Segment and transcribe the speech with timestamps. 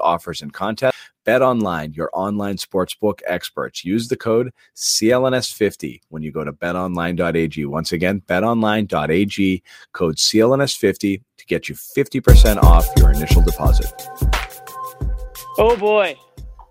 [0.00, 0.96] offers, and contests.
[1.24, 3.84] Bet online, your online sportsbook experts.
[3.84, 7.64] Use the code CLNS50 when you go to betonline.ag.
[7.64, 13.90] Once again, betonline.ag, code CLNS50 to get you 50% off your initial deposit.
[15.58, 16.14] Oh boy.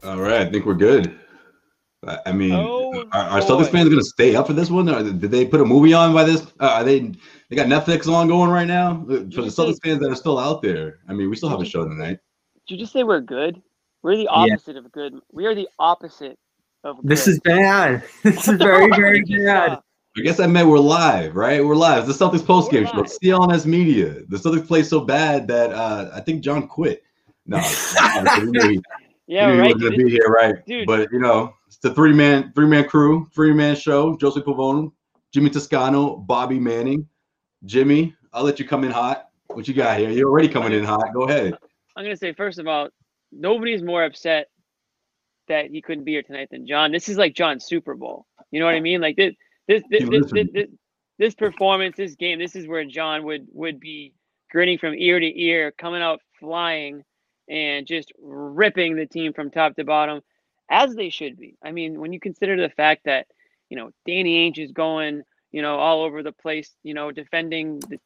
[0.03, 1.19] All right, I think we're good.
[2.05, 3.39] I I mean, Oh, are, are.
[3.41, 4.89] Celtics fans going to stay up for this one?
[4.89, 6.45] Or did they put a movie on by this?
[6.59, 6.99] Uh, are they
[7.49, 10.15] they got Netflix on going right now Uh, for the you Celtics fans that are
[10.15, 10.99] still out there?
[11.07, 12.19] I mean, we still have a show tonight.
[12.67, 13.61] Did you just say we're good?
[14.03, 15.13] We're the opposite of good.
[15.31, 16.37] We are the opposite
[16.83, 17.05] of good.
[17.09, 18.03] This is bad.
[18.23, 19.79] This is very, very bad.
[20.15, 21.63] I guess I meant we're live, right?
[21.65, 22.05] We're live.
[22.07, 23.17] The Celtics post game We're show.
[23.21, 24.21] CLNS Media.
[24.29, 27.03] The Celtics play so bad that uh, I think John quit.
[27.47, 28.81] No, we
[29.27, 29.73] Yeah, we knew he right.
[29.73, 30.65] was gonna be here, right?
[30.65, 30.85] Dude.
[30.85, 34.15] But you know, it's the three man three man crew, three man show.
[34.17, 34.91] Josue Pavon,
[35.33, 37.07] Jimmy Toscano, Bobby Manning.
[37.65, 39.29] Jimmy, I'll let you come in hot.
[39.47, 40.09] What you got here?
[40.09, 41.13] You're already coming in hot.
[41.13, 41.57] Go ahead.
[41.95, 42.89] I'm gonna say first of all,
[43.31, 44.47] nobody's more upset
[45.47, 46.91] that he couldn't be here tonight than John.
[46.91, 48.25] This is like John's Super Bowl.
[48.51, 49.01] You know what I mean?
[49.01, 49.35] Like this,
[49.67, 50.67] this, this, this, this, this,
[51.19, 52.39] this performance, this game.
[52.39, 54.13] This is where John would would be
[54.51, 57.03] grinning from ear to ear, coming out flying,
[57.49, 60.21] and just ripping the team from top to bottom,
[60.69, 61.55] as they should be.
[61.63, 63.27] I mean, when you consider the fact that
[63.69, 67.79] you know Danny Ainge is going, you know, all over the place, you know, defending
[67.79, 67.99] the,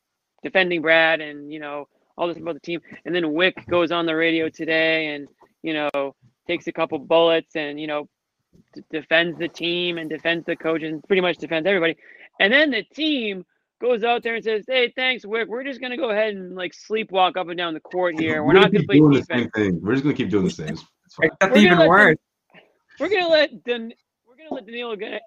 [0.43, 4.05] defending Brad, and you know all this about the team, and then Wyc goes on
[4.05, 5.27] the radio today, and
[5.63, 6.15] you know
[6.47, 8.07] takes a couple bullets, and you know
[8.73, 11.95] d- defends the team and defends the coach and pretty much defends everybody,
[12.39, 13.45] and then the team
[13.79, 15.47] goes out there and says, "Hey, thanks, Wyc.
[15.47, 18.43] We're just gonna go ahead and like sleepwalk up and down the court here.
[18.43, 19.81] We're not gonna play doing defense." the same thing.
[19.81, 20.69] We're just gonna keep doing the same.
[21.05, 21.27] It's fine.
[21.27, 22.17] Except We're even gonna worse.
[22.99, 23.93] we're gonna let Dan-
[24.27, 25.19] we're gonna let Danilo Ga-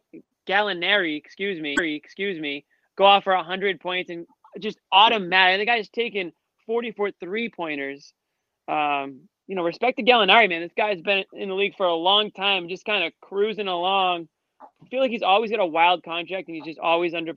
[0.49, 2.65] Gallinari, excuse me, excuse me,
[2.97, 4.27] go off for hundred points and
[4.59, 5.61] just automatic.
[5.61, 6.33] The guy's taken
[6.71, 8.13] forty-four three-pointers.
[8.69, 10.61] Um, you know, respect to Gallinari, man.
[10.61, 14.29] This guy's been in the league for a long time, just kind of cruising along.
[14.63, 17.33] I feel like he's always got a wild contract, and he's just always under,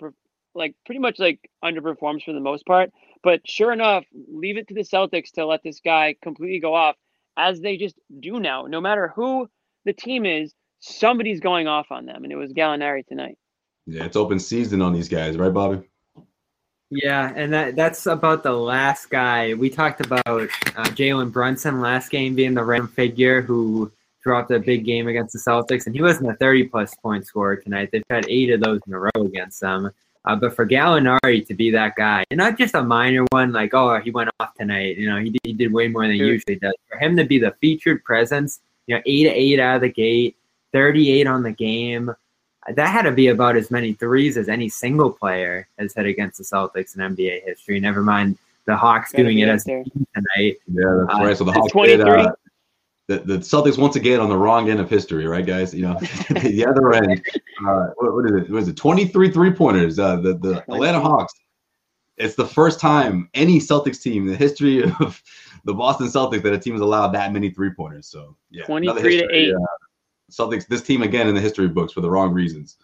[0.54, 2.92] like pretty much like underperforms for the most part.
[3.24, 6.96] But sure enough, leave it to the Celtics to let this guy completely go off,
[7.36, 8.68] as they just do now.
[8.68, 9.50] No matter who
[9.86, 13.40] the team is, somebody's going off on them, and it was Gallinari tonight.
[13.88, 15.90] Yeah, it's open season on these guys, right, Bobby?
[16.96, 19.56] Yeah, and that that's about the last guy.
[19.56, 24.60] We talked about uh, Jalen Brunson last game being the random figure who dropped a
[24.60, 27.90] big game against the Celtics, and he wasn't a 30 plus point scorer tonight.
[27.92, 29.92] They've had eight of those in a row against them.
[30.26, 33.74] Uh, but for Gallinari to be that guy, and not just a minor one, like,
[33.74, 36.20] oh, he went off tonight, you know, he did, he did way more than he
[36.20, 36.74] usually does.
[36.90, 39.90] For him to be the featured presence, you know, eight to eight out of the
[39.90, 40.38] gate,
[40.72, 42.14] 38 on the game,
[42.76, 46.38] that had to be about as many threes as any single player has hit against
[46.38, 47.80] the Celtics in NBA history.
[47.80, 49.84] Never mind the Hawks doing it as a there.
[49.84, 50.58] team tonight.
[50.68, 51.38] Yeah, that's Uh, right.
[51.38, 52.32] So the it's Hawks did, uh,
[53.08, 55.74] the, the Celtics once again on the wrong end of history, right, guys?
[55.74, 57.22] You know, the other end.
[57.68, 58.50] Uh, what, what is it?
[58.50, 60.00] Was it 23 three pointers?
[60.00, 61.34] Uh, the the Atlanta Hawks.
[62.18, 65.22] It's the first time any Celtics team in the history of
[65.66, 68.08] the Boston Celtics that a team has allowed that many three pointers.
[68.08, 69.56] So yeah, another 23 to history, 8.
[70.34, 70.68] Celtics.
[70.68, 72.78] This team again in the history books for the wrong reasons.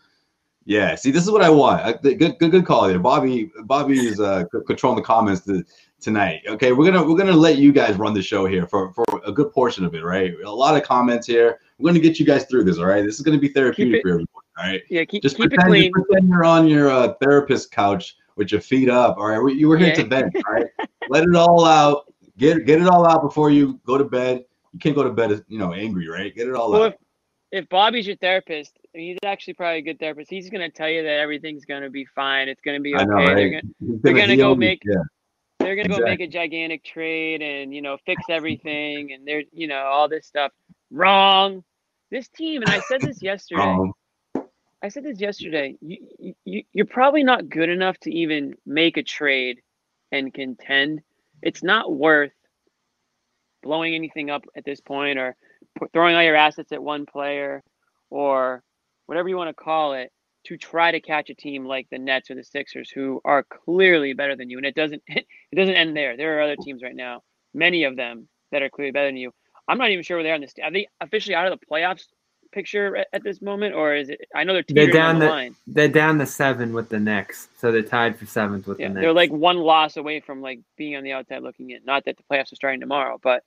[0.65, 1.81] Yeah, see, this is what I want.
[1.81, 3.49] I, good, good, good call there, Bobby.
[3.63, 5.63] Bobby is uh, c- controlling the comments to,
[5.99, 6.41] tonight.
[6.47, 9.31] Okay, we're gonna we're gonna let you guys run the show here for for a
[9.31, 10.33] good portion of it, right?
[10.45, 11.59] A lot of comments here.
[11.79, 12.77] We're gonna get you guys through this.
[12.77, 14.27] All right, this is gonna be therapeutic it- for everyone.
[14.59, 15.83] All right, Yeah, keep, just keep it clean.
[15.95, 19.17] just pretend you're on your uh, therapist couch with your feet up.
[19.17, 20.35] All right, you were here to vent.
[20.35, 20.67] All right,
[21.09, 22.13] let it all out.
[22.38, 24.43] Get get it all out before you go to bed.
[24.73, 26.35] You can't go to bed, you know, angry, right?
[26.35, 26.93] Get it all Well, out.
[26.93, 26.99] if,
[27.51, 30.29] if Bobby's your therapist, he's actually probably a good therapist.
[30.29, 32.47] He's gonna tell you that everything's gonna be fine.
[32.47, 33.05] It's gonna be okay.
[33.05, 33.51] Know, They're right?
[33.81, 35.01] gonna they're gonna go make- Yeah.
[35.59, 39.68] they're gonna go make a gigantic trade and you know fix everything and they're you
[39.68, 40.51] know all this stuff.
[40.91, 41.63] Wrong.
[42.12, 43.91] This team, and I said this yesterday.
[44.81, 45.75] I said this yesterday.
[45.81, 49.62] You, you you're probably not good enough to even make a trade
[50.12, 51.01] and contend.
[51.41, 52.31] It's not worth
[53.62, 55.35] blowing anything up at this point or
[55.93, 57.63] throwing all your assets at one player
[58.09, 58.63] or
[59.05, 60.11] whatever you want to call it
[60.45, 64.13] to try to catch a team like the Nets or the Sixers who are clearly
[64.13, 64.57] better than you.
[64.57, 66.15] And it doesn't it doesn't end there.
[66.17, 67.23] There are other teams right now,
[67.53, 69.31] many of them that are clearly better than you.
[69.67, 70.53] I'm not even sure where they are in this.
[70.63, 72.05] Are they officially out of the playoffs
[72.51, 74.21] picture at, at this moment, or is it?
[74.33, 75.55] I know they're They're down the, the- line.
[75.67, 78.93] They're down the seven with the Knicks, so they're tied for seventh with Yeah, the
[78.95, 79.03] Knicks.
[79.03, 81.83] they're like one loss away from like being on the outside looking in.
[81.85, 83.43] Not that the playoffs are starting tomorrow, but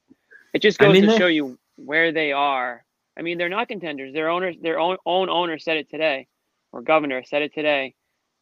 [0.55, 2.85] it just I goes mean, to they- show you where they are.
[3.17, 4.13] I mean, they're not contenders.
[4.13, 6.27] Their owners, their own own owner said it today,
[6.73, 7.95] or governor said it today.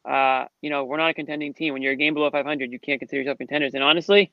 [0.07, 1.73] Uh, you know, we're not a contending team.
[1.73, 3.73] When you're a game below 500, you can't consider yourself contenders.
[3.73, 4.31] And honestly,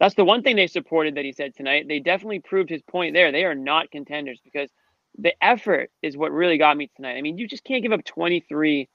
[0.00, 1.86] that's the one thing they supported that he said tonight.
[1.88, 3.32] They definitely proved his point there.
[3.32, 4.70] They are not contenders because
[5.18, 7.16] the effort is what really got me tonight.
[7.16, 8.88] I mean, you just can't give up 23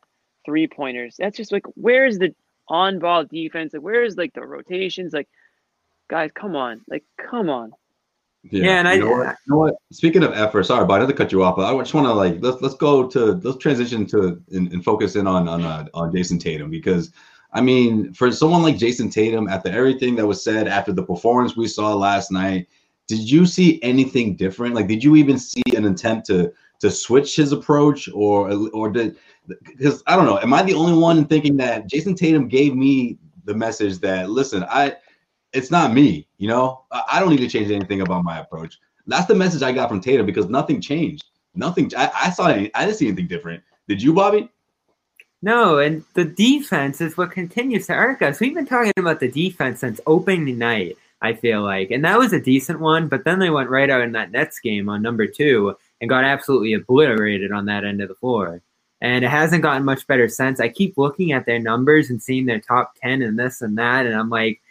[0.45, 1.15] three pointers.
[1.17, 2.33] That's just like, where's the
[2.67, 3.73] on ball defense?
[3.73, 5.13] Like, where's like the rotations?
[5.13, 5.27] Like,
[6.09, 6.81] guys, come on.
[6.89, 7.71] Like, come on.
[8.43, 9.75] Yeah, and I- know, what, you know what?
[9.91, 11.55] Speaking of effort, sorry, but I had to cut you off.
[11.55, 14.83] But I just want to like let's let's go to let's transition to and, and
[14.83, 17.11] focus in on on uh, on Jayson Tatum because
[17.51, 21.57] I mean, for someone like Jayson Tatum, after everything that was said after the performance
[21.57, 22.67] we saw last night,
[23.07, 24.75] did you see anything different?
[24.75, 29.17] Like, did you even see an attempt to to switch his approach, or or did
[29.65, 33.17] because I don't know, am I the only one thinking that Jayson Tatum gave me
[33.45, 34.95] the message that listen, I
[35.53, 38.79] it's not me, you know, I, don't need to change anything about my approach.
[39.07, 41.25] That's the message I got from Tatum because nothing changed.
[41.55, 41.91] Nothing.
[41.97, 42.47] I, I saw.
[42.47, 43.63] Any, I didn't see anything different.
[43.87, 44.49] Did you, Bobby?
[45.41, 48.39] No, and the defense is what continues to irk us.
[48.39, 51.91] We've been talking about the defense since opening night, I feel like.
[51.91, 54.59] And that was a decent one, but then they went right out in that Nets
[54.59, 58.61] game on number two and got absolutely obliterated on that end of the floor.
[59.01, 60.59] And it hasn't gotten much better since.
[60.59, 64.05] I keep looking at their numbers and seeing their top 10 and this and that,
[64.05, 64.61] and I'm like,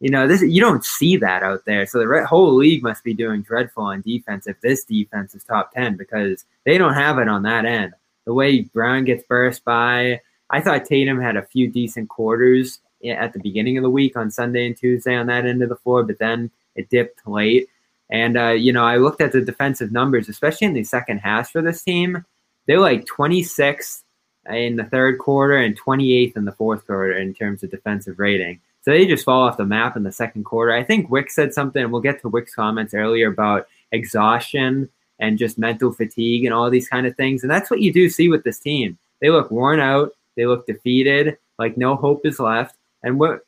[0.00, 1.86] you know, this you don't see that out there.
[1.86, 5.72] So the whole league must be doing dreadful on defense if this defense is top
[5.72, 7.94] 10 because they don't have it on that end
[8.28, 10.20] the way Brown gets burst by.
[10.50, 14.30] I thought Tatum had a few decent quarters at the beginning of the week on
[14.30, 17.68] Sunday and Tuesday on that end of the floor, but then it dipped late.
[18.10, 21.50] And, uh, you know, I looked at the defensive numbers, especially in the second half
[21.50, 22.26] for this team.
[22.66, 24.02] They're like 26th
[24.50, 28.60] in the third quarter and 28th in the fourth quarter in terms of defensive rating.
[28.88, 30.72] So they just fall off the map in the second quarter.
[30.72, 34.88] I think Wyc said something, and we'll get to Wyc's comments earlier about exhaustion
[35.18, 37.42] and just mental fatigue and all these kind of things.
[37.42, 38.96] And that's what you do see with this team.
[39.20, 40.12] They look worn out.
[40.38, 42.76] They look defeated, like no hope is left.
[43.02, 43.40] And what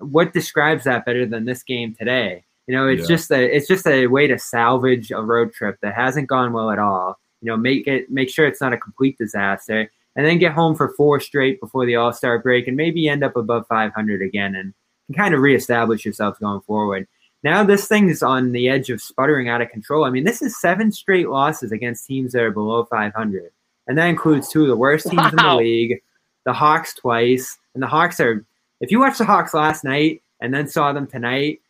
[0.00, 2.44] what describes that better than this game today?
[2.66, 3.16] You know, it's Yeah.
[3.16, 6.70] just a it's just a way to salvage a road trip that hasn't gone well
[6.70, 7.20] at all.
[7.42, 10.74] You know, make it make sure it's not a complete disaster, and then get home
[10.74, 14.56] for four straight before the All Star break, and maybe end up above 500 again,
[14.56, 14.74] and,
[15.06, 17.06] and kind of reestablish yourself going forward.
[17.44, 20.04] Now this thing is on the edge of sputtering out of control.
[20.04, 23.52] I mean, this is seven straight losses against teams that are below 500,
[23.86, 26.02] and that includes two of the worst teams in the league,
[26.44, 28.44] the Hawks twice, and the Hawks are.
[28.80, 31.60] If you watched the Hawks last night and then saw them tonight,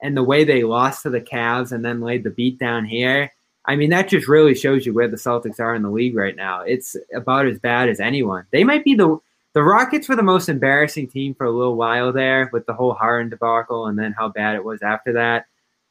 [0.00, 3.32] and the way they lost to the Cavs and then laid the beat down here,
[3.68, 6.34] I mean, that just really shows you where the Celtics are in the league right
[6.34, 6.62] now.
[6.62, 8.46] It's about as bad as anyone.
[8.50, 9.18] They might be the
[9.52, 12.94] the Rockets were the most embarrassing team for a little while there with the whole
[12.94, 15.46] Harden debacle and then how bad it was after that.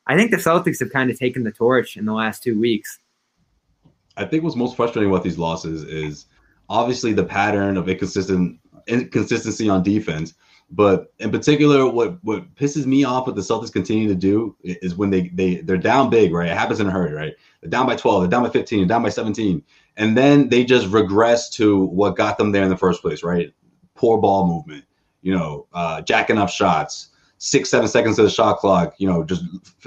[0.07, 2.99] I think the Celtics have kind of taken the torch in the last two weeks.
[4.15, 6.25] I think what's most frustrating about these losses is
[6.69, 10.33] obviously the pattern of inconsistent inconsistency on defense.
[10.69, 14.95] But in particular, what what pisses me off what the Celtics continue to do is
[14.95, 16.49] when they they they're down big, right?
[16.49, 17.33] It happens in a hurry, right?
[17.61, 19.63] They're down by 12, they're down by 15, they're down by 17.
[19.95, 23.53] And then they just regress to what got them there in the first place, right?
[23.95, 24.83] Poor ball movement,
[25.21, 29.23] you know, uh, jacking up shots, six, seven seconds of the shot clock, you know,
[29.23, 29.43] just,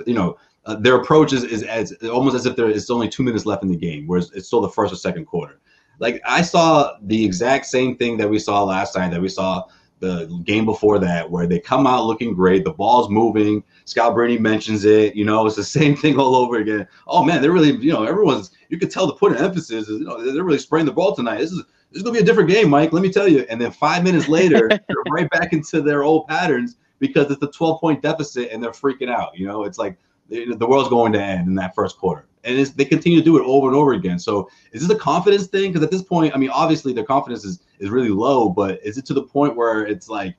[0.07, 3.23] you know, uh, their approach is, is as almost as if there is only two
[3.23, 5.61] minutes left in the game, whereas it's still the first or second quarter.
[6.01, 9.65] Like I saw the exact same thing that we saw last night, that we saw
[10.01, 13.63] the game before that, where they come out looking great, the ball's moving.
[13.85, 16.89] Scott Brady mentions it, you know, it's the same thing all over again.
[17.07, 20.01] Oh man, they're really, you know, everyone's you could tell the put an emphasis is,
[20.01, 21.39] you know, they're really spraying the ball tonight.
[21.39, 22.93] This is this is gonna be a different game, Mike.
[22.93, 23.47] Let me tell you.
[23.51, 27.51] And then five minutes later, they're right back into their old patterns because it's a
[27.51, 29.39] 12 point deficit and they're freaking out.
[29.39, 32.27] You know, it's like the the world's going to end in that first quarter.
[32.45, 34.19] And it's, they continue to do it over and over again.
[34.19, 35.73] So is this a confidence thing?
[35.73, 38.97] Because at this point, I mean, obviously their confidence is, is really low, but is
[38.97, 40.37] it to the point where it's like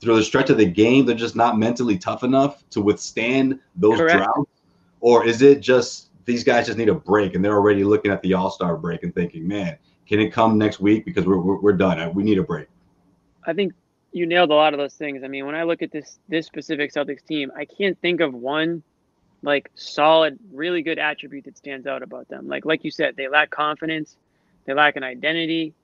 [0.00, 3.98] through the stretch of the game, they're just not mentally tough enough to withstand those
[3.98, 4.24] Correct.
[4.24, 4.50] droughts?
[5.00, 8.20] Or is it just these guys just need a break and they're already looking at
[8.22, 11.04] the All Star break and thinking, man, can it come next week?
[11.04, 12.14] Because we're, we're, we're done.
[12.14, 12.68] We need a break.
[13.46, 13.74] I think
[14.12, 15.22] you nailed a lot of those things.
[15.24, 18.32] I mean, when I look at this this specific Celtics team, I can't think of
[18.32, 18.82] one
[19.44, 22.48] like solid, really good attribute that stands out about them.
[22.48, 24.16] Like like you said, they lack confidence,
[24.64, 25.74] they lack an identity,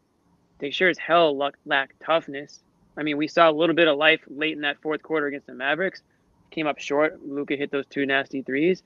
[0.58, 2.60] they sure as hell lack, lack toughness.
[2.96, 5.46] I mean, we saw a little bit of life late in that fourth quarter against
[5.46, 6.02] the Mavericks.
[6.50, 7.24] Came up short.
[7.24, 8.82] Luka hit those two nasty threes.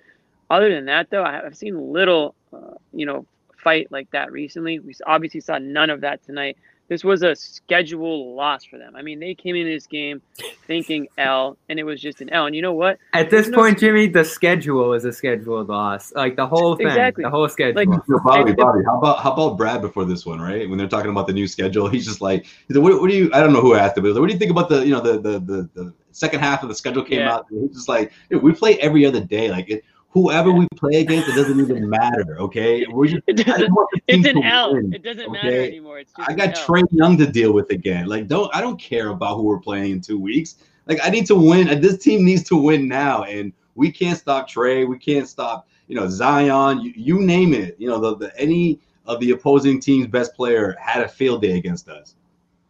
[0.50, 3.26] Other than that, though, I've seen little, uh, you know,
[3.56, 4.78] fight like that recently.
[4.78, 6.58] We obviously saw none of that tonight.
[6.88, 8.94] This was a schedule loss for them.
[8.94, 10.20] I mean, they came into this game
[10.66, 12.44] thinking L, and it was just an L.
[12.44, 12.98] And you know what?
[13.14, 16.12] At this no point, Jimmy, the schedule is a scheduled loss.
[16.14, 17.24] Like the whole thing, exactly.
[17.24, 17.74] the whole schedule.
[17.74, 17.88] Like,
[18.22, 20.68] Bobby, Bobby, how about how about Brad before this one, right?
[20.68, 23.16] When they're talking about the new schedule, he's just like, he's like what, what, do
[23.16, 23.30] you?
[23.32, 24.92] I don't know who asked him, but like, what do you think about the you
[24.92, 27.34] know the the the, the second half of the schedule came yeah.
[27.34, 27.46] out?
[27.48, 29.50] he's just like, we play every other day.
[29.50, 29.84] Like it,
[30.14, 32.38] whoever we play against, it doesn't even matter.
[32.38, 33.74] Okay, we're just, it doesn't,
[34.06, 34.74] it's an L.
[34.74, 35.32] Win, it doesn't okay?
[35.32, 35.98] matter anymore.
[35.98, 38.06] It's I got Trae Young to deal with again.
[38.06, 40.56] Like, don't I don't care about who we're playing in two weeks.
[40.86, 41.80] Like, I need to win.
[41.80, 44.88] This team needs to win now, and we can't stop Trae.
[44.88, 46.80] We can't stop you know Zion.
[46.80, 47.76] You, you name it.
[47.78, 51.58] You know the, the any of the opposing team's best player had a field day
[51.58, 52.14] against us.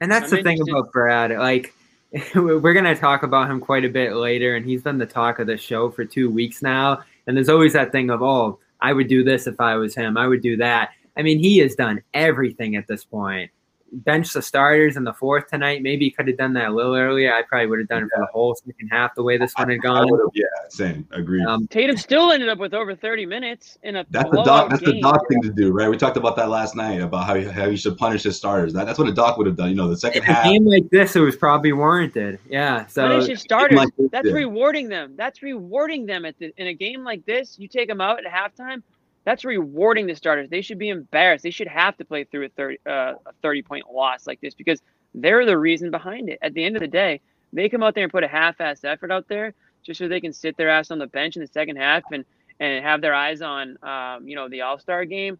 [0.01, 1.31] And that's I'm the thing about Brad.
[1.31, 1.73] Like
[2.35, 5.41] we're going to talk about him quite a bit later, and he's been the talk
[5.41, 7.03] of the show for two weeks now.
[7.27, 10.17] And there's always that thing of, oh, I would do this if I was him.
[10.17, 10.91] I would do that.
[11.17, 13.51] I mean, he has done everything at this point
[13.93, 15.83] bench the starters in the fourth tonight.
[15.83, 17.33] Maybe he could have done that a little earlier.
[17.33, 19.71] I probably would have done it for the whole second half the way this one
[19.71, 20.09] had gone.
[20.35, 21.07] yeah, same.
[21.13, 21.45] Agreed.
[21.47, 24.71] Um, Tatum still ended up with over 30 minutes in a that's the doc.
[24.71, 24.97] That's game.
[24.97, 25.89] the doc thing to do, right?
[25.89, 28.73] We talked about that last night about how how you should punish his starters.
[28.73, 29.71] That, that's what a doc would have done.
[29.71, 30.47] You know, the second in half.
[30.47, 32.39] A game like this, it was probably warranted.
[32.49, 32.87] Yeah.
[32.87, 33.79] So punish his starters.
[33.79, 34.35] Like that's yeah.
[34.35, 35.15] rewarding them.
[35.17, 37.59] That's rewarding them at the, in a game like this.
[37.59, 38.83] You take them out at halftime
[39.25, 40.51] that's rewarding the starters.
[40.51, 41.43] They should be embarrassed.
[41.43, 44.55] They should have to play through a 30, uh, a 30 point loss like this
[44.55, 44.83] because
[45.15, 46.39] they're the reason behind it.
[46.43, 47.21] At the end of the day,
[47.53, 50.21] they come out there and put a half ass effort out there just so they
[50.21, 52.25] can sit their ass on the bench in the second half and,
[52.61, 55.39] and have their eyes on, um, you know, the All Star game.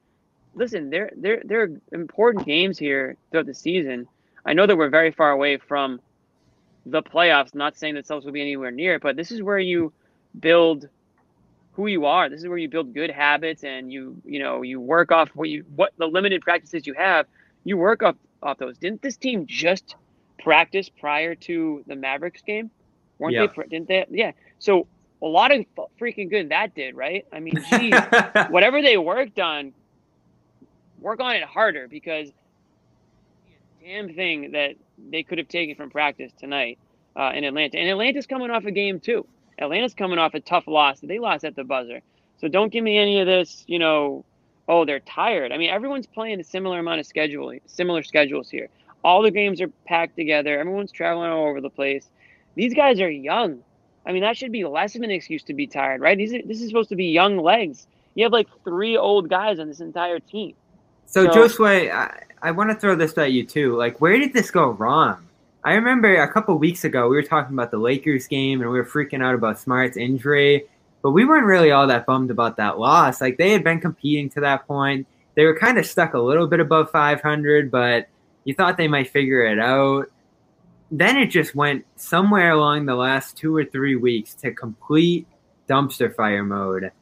[0.55, 4.07] Listen, they're, they're, they're important games here throughout the season.
[4.47, 6.01] I know that we're very far away from
[6.87, 9.59] the playoffs, not saying that Celtics will be anywhere near it, but this is where
[9.59, 9.93] you
[10.41, 10.89] build–
[11.75, 12.29] who you are.
[12.29, 15.49] This is where you build good habits and you you know you work off what
[15.49, 17.27] you what the limited practices you have.
[17.65, 18.79] You work off off those.
[18.79, 19.97] Didn't this team just
[20.39, 22.71] practice prior to the Mavericks game?
[23.19, 23.47] Weren't yeah.
[23.47, 23.63] they?
[23.65, 24.07] Didn't they?
[24.11, 24.33] Yeah.
[24.59, 24.87] So
[25.23, 25.65] a lot of
[26.01, 27.27] freaking good that did, right?
[27.33, 27.95] I mean, geez,
[28.51, 29.73] whatever they worked on,
[31.01, 32.31] work on it harder because
[33.83, 34.77] damn thing that
[35.11, 36.79] they could have taken from practice tonight
[37.17, 37.79] uh, in Atlanta.
[37.79, 39.27] And Atlanta's coming off a game too.
[39.59, 41.01] Atlanta's coming off a tough loss.
[41.01, 42.01] They lost at the buzzer.
[42.41, 44.25] So don't give me any of this, you know,
[44.69, 45.53] oh, they're tired.
[45.53, 48.69] I mean, everyone's playing a similar amount of schedule, similar schedules here.
[49.03, 50.59] All the games are packed together.
[50.59, 52.09] Everyone's traveling all over the place.
[52.55, 53.63] These guys are young.
[54.07, 56.17] I mean, that should be less of an excuse to be tired, right?
[56.17, 57.87] These are, this is supposed to be young legs.
[58.15, 60.55] You have like three old guys on this entire team.
[61.07, 63.77] So, so Josue, I, I want to throw this at you too.
[63.77, 65.27] Like, where did this go wrong?
[65.65, 68.77] I remember a couple weeks ago we were talking about the Lakers game and we
[68.77, 70.65] were freaking out about Smart's injury,
[71.01, 73.23] but we weren't really all that bummed about that loss.
[73.23, 75.07] Like they had been competing to that point.
[75.37, 78.09] They were kind of stuck a little bit above 500, but
[78.45, 80.11] you thought they might figure it out.
[80.91, 85.27] Then it just went somewhere along the last two or three weeks to complete
[85.67, 86.93] dumpster fire mode.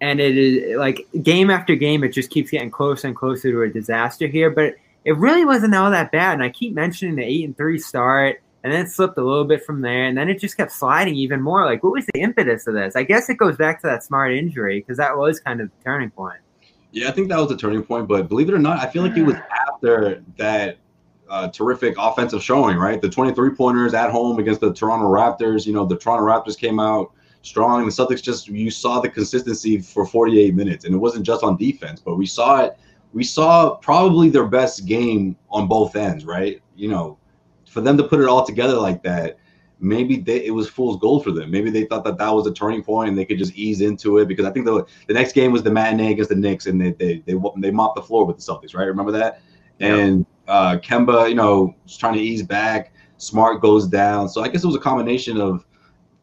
[0.00, 3.62] And it is like game after game, it just keeps getting closer and closer to
[3.62, 4.50] a disaster here.
[4.50, 6.34] But it really wasn't all that bad.
[6.34, 9.44] And I keep mentioning the eight and three start, and then it slipped a little
[9.44, 11.64] bit from there, and then it just kept sliding even more.
[11.64, 12.96] Like, what was the impetus of this?
[12.96, 15.84] I guess it goes back to that smart injury because that was kind of the
[15.84, 16.40] turning point.
[16.90, 18.08] Yeah, I think that was the turning point.
[18.08, 19.36] But believe it or not, I feel like it was
[19.68, 20.78] after that
[21.28, 23.00] uh, terrific offensive showing, right?
[23.00, 25.66] The 23 pointers at home against the Toronto Raptors.
[25.66, 27.84] You know, the Toronto Raptors came out strong.
[27.84, 30.84] The Celtics just, you saw the consistency for 48 minutes.
[30.84, 32.76] And it wasn't just on defense, but we saw it
[33.16, 36.60] we saw probably their best game on both ends, right?
[36.76, 37.16] You know,
[37.66, 39.38] for them to put it all together like that,
[39.80, 41.50] maybe they, it was fool's gold for them.
[41.50, 44.18] Maybe they thought that that was a turning point and they could just ease into
[44.18, 46.78] it because I think the the next game was the matinee against the Knicks and
[46.78, 48.84] they they they, they mopped the floor with the Celtics, right?
[48.84, 49.40] Remember that?
[49.80, 52.92] And uh, Kemba, you know, was trying to ease back.
[53.16, 54.28] Smart goes down.
[54.28, 55.64] So I guess it was a combination of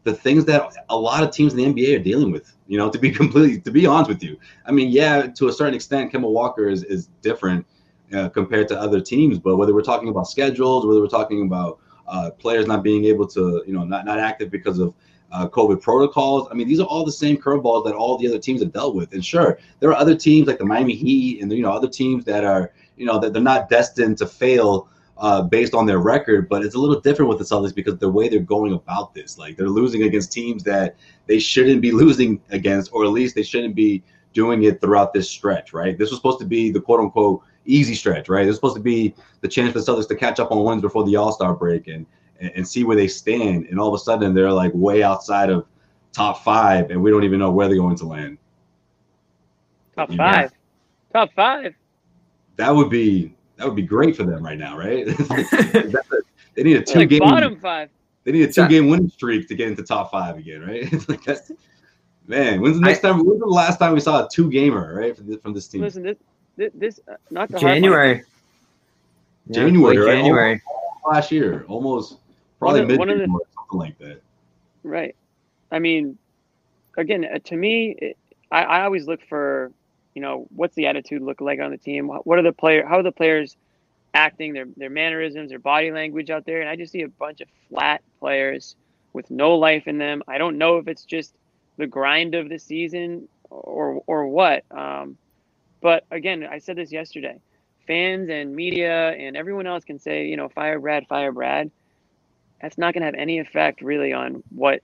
[0.04, 2.56] the things that a lot of teams in the NBA are dealing with.
[2.74, 5.54] You know, to be completely, to be honest with you, I mean, yeah, to a
[5.54, 7.68] certain extent, Kemba Walker is is different
[8.12, 9.38] uh, compared to other teams.
[9.38, 13.28] But whether we're talking about schedules, whether we're talking about uh, players not being able
[13.28, 14.96] to, you know, not not active because of
[15.32, 16.48] uh, COVID protocols.
[16.50, 18.96] I mean, these are all the same curveballs that all the other teams have dealt
[18.96, 19.14] with.
[19.14, 22.26] And sure, there are other teams like the Miami Heat and you know other teams
[22.26, 24.90] that are, you know, that they're not destined to fail
[25.24, 28.10] uh, based on their record, but it's a little different with the Celtics because the
[28.10, 32.42] way they're going about this, like they're losing against teams that they shouldn't be losing
[32.50, 34.04] against, or at least they shouldn't be
[34.34, 35.98] doing it throughout this stretch, right?
[35.98, 38.44] This was supposed to be the quote unquote easy stretch, right?
[38.44, 40.82] This was supposed to be the chance for the Celtics to catch up on wins
[40.82, 42.06] before the All Star break and,
[42.42, 43.68] and and see where they stand.
[43.68, 45.66] And all of a sudden, they're like way outside of
[46.12, 48.38] top five, and we don't even know where they're going to land.
[49.96, 50.52] Top five.
[51.14, 51.74] Top five.
[52.58, 55.06] That would be that would be great for them right now, right?
[56.56, 57.90] they need a two Like game bottom five.
[58.24, 60.84] They need a two game winning streak to get into top five again, right?
[60.94, 61.52] It's like that's,
[62.28, 63.26] man, when's the next I- time?
[63.26, 65.82] When's the last time we saw a two gamer, right, from this, from this team?
[65.82, 66.18] Listen, this
[66.56, 67.74] this, this uh, not the hard.
[67.74, 68.24] January.
[69.48, 70.16] Yeah, January, late right?
[70.16, 70.62] January.
[71.06, 72.18] Last year, almost
[72.60, 74.22] probably mid one January, something like that.
[74.84, 75.16] Right.
[75.72, 76.18] I mean,
[76.98, 78.18] again, uh, to me, it,
[78.52, 79.72] I, I always look for,
[80.16, 82.08] you know, what's the attitude look like on the team?
[82.10, 82.86] What are the player?
[82.88, 83.58] How are the players
[84.14, 84.54] acting?
[84.54, 87.50] Their their mannerisms, their body language out there, and I just see a bunch of
[87.70, 88.76] flat players
[89.14, 90.24] with no life in them.
[90.28, 91.36] I don't know if it's just
[91.78, 94.64] the grind of the season or or what.
[94.72, 95.18] Um,
[95.82, 97.40] but again, I said this yesterday.
[97.88, 101.70] Fans and media and everyone else can say, you know, fire Brad, fire Brad
[102.62, 104.82] that's not going to have any effect really on what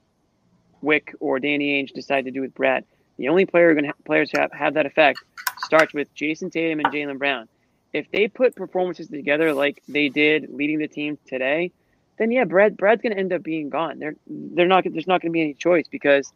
[0.83, 2.85] Wyc or Danny Ainge decide to do with Brad.
[3.19, 5.19] The only player going players who have, have that effect
[5.59, 7.49] starts with Jayson Tatum and Jaylen Brown.
[7.91, 11.73] If they put performances together like they did leading the team today,
[12.17, 13.99] then yeah, Brad Brad's going to end up being gone.
[13.99, 16.31] They're they're not there's not going to be any choice because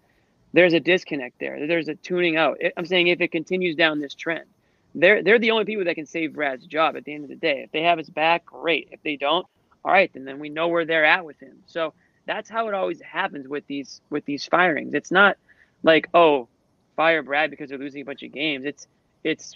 [0.51, 1.65] there's a disconnect there.
[1.67, 2.59] There's a tuning out.
[2.75, 4.45] I'm saying if it continues down this trend,
[4.93, 7.35] they're they're the only people that can save Brad's job at the end of the
[7.37, 7.61] day.
[7.63, 8.89] If they have his back, great.
[8.91, 9.47] If they don't,
[9.85, 11.63] all right, then then we know where they're at with him.
[11.67, 11.93] So
[12.25, 14.93] that's how it always happens with these with these firings.
[14.93, 15.37] It's not
[15.81, 16.49] like oh,
[16.95, 18.65] fire Brad because they're losing a bunch of games.
[18.65, 18.88] It's
[19.23, 19.55] it's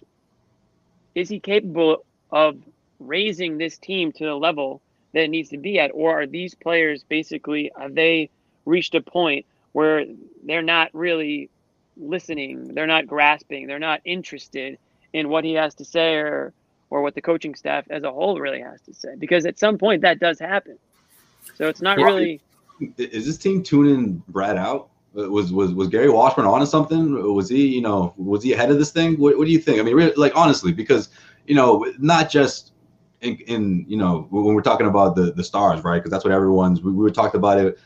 [1.16, 2.58] is he capable of
[3.00, 4.82] raising this team to the level
[5.14, 8.30] that it needs to be at, or are these players basically have they
[8.66, 10.06] reached a point where
[10.46, 11.50] they're not really
[11.98, 14.78] listening, they're not grasping, they're not interested
[15.14, 16.54] in what he has to say or
[16.90, 19.78] or what the coaching staff as a whole really has to say because at some
[19.78, 20.78] point that does happen.
[21.56, 22.02] So it's not Yeah.
[22.02, 22.42] really
[22.98, 24.90] Is this team tuning Brad out?
[25.18, 27.34] Was was was Gary Washburn on to something?
[27.34, 29.20] Was he, you know, was he ahead of this thing?
[29.20, 29.80] What, what do you think?
[29.80, 31.10] I mean, really, like honestly, because
[31.48, 32.74] you know, not just
[33.22, 35.98] in, in you know when we're talking about the the stars, right?
[35.98, 36.82] Because that's what everyone's.
[36.82, 37.80] We, we were talked about it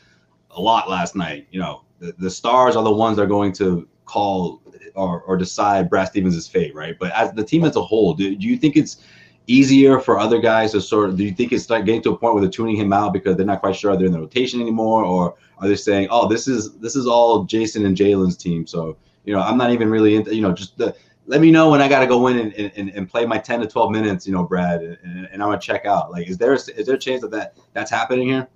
[0.49, 1.47] a lot last night.
[1.51, 4.61] You know, the, the stars are the ones that are going to call
[4.95, 6.97] or, or decide Brad Stevens' fate, right?
[6.99, 9.05] But as the team as a whole, do, do you think it's
[9.51, 12.17] easier for other guys to sort of do you think it's like getting to a
[12.17, 14.61] point where they're tuning him out because they're not quite sure they're in the rotation
[14.61, 18.65] anymore or are they saying oh this is this is all jayson and jaylen's team
[18.65, 20.95] so you know i'm not even really into you know just the,
[21.27, 23.61] let me know when i got to go in and, and, and play my 10
[23.61, 26.53] to 12 minutes you know brad and, and i'm gonna check out like is there
[26.53, 28.47] a, there a chance that, that that's happening here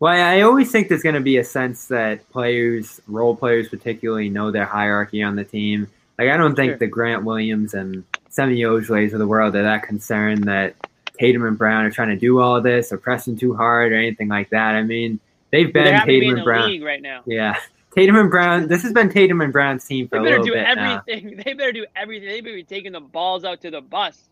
[0.00, 4.28] Well, I always think there's going to be a sense that players, role players particularly,
[4.28, 5.86] know their hierarchy on the team.
[6.18, 6.78] Like, I don't think Sure.
[6.78, 10.74] the Grant Williams and Semi Ojeleye of the world are that concerned that
[11.20, 14.28] Tatum and Brown are trying to do all this or pressing too hard or anything
[14.28, 14.74] like that.
[14.74, 16.80] I mean, they've they been be Tatum in and the Brown.
[16.80, 17.20] right now.
[17.26, 17.56] Yeah.
[17.94, 18.68] Tatum and Brown.
[18.68, 21.02] This has been Tatum and Brown's team for They a better little do bit now.
[21.06, 21.36] everything.
[21.44, 22.28] They better do everything.
[22.30, 24.30] They better be taking the balls out to the bus.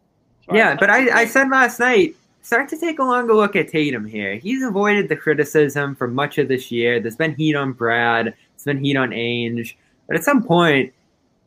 [0.51, 4.07] Yeah, but I, I said last night, start to take a longer look at Tatum
[4.07, 4.37] here.
[4.37, 7.01] He's avoided the criticism for much of this year.
[7.01, 9.75] There's been heat on Brad, there's been heat on Ainge.
[10.07, 10.93] But at some point,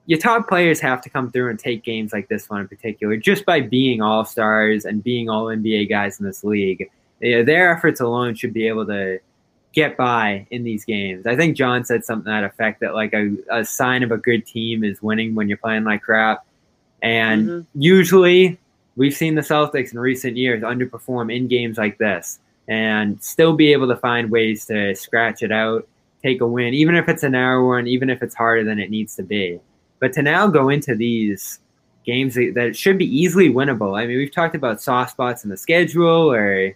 [0.05, 3.15] your top players have to come through and take games like this one in particular,
[3.17, 6.89] just by being all stars and being all NBA guys in this league.
[7.21, 9.19] Their efforts alone should be able to
[9.71, 11.25] get by in these games.
[11.25, 14.17] I think John said something to that effect that like a, a sign of a
[14.17, 16.45] good team is winning when you're playing like crap.
[17.01, 17.65] And Mhm.
[17.73, 18.59] usually
[18.97, 23.71] we've seen the Celtics in recent years underperform in games like this and still be
[23.73, 25.87] able to find ways to scratch it out,
[26.21, 28.89] take a win, even if it's a narrow one, even if it's harder than it
[28.91, 29.59] needs to be.
[30.03, 31.61] But to now go into these
[32.05, 33.97] games that should be easily winnable.
[33.97, 36.75] I mean, we've talked about soft spots in the schedule or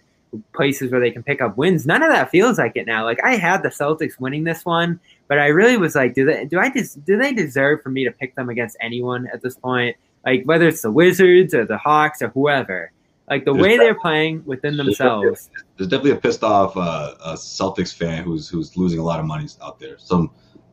[0.54, 1.84] places where they can pick up wins.
[1.84, 3.04] None of that feels like it now.
[3.04, 6.46] Like I had the Celtics winning this one, but I really was like, do they
[6.46, 9.56] do I just do they deserve for me to pick them against anyone at this
[9.56, 9.94] point?
[10.24, 12.92] Like whether it's the Wizards or the Hawks or whoever.
[13.28, 15.50] Like the There's way they're playing within there's themselves.
[15.76, 19.26] there's definitely a pissed off uh, a Celtics fan who's who's losing a lot of
[19.26, 20.30] money out there some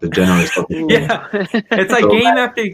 [0.09, 0.89] degenerate Celtics fan.
[0.89, 1.27] Yeah.
[1.71, 2.65] It's like So game after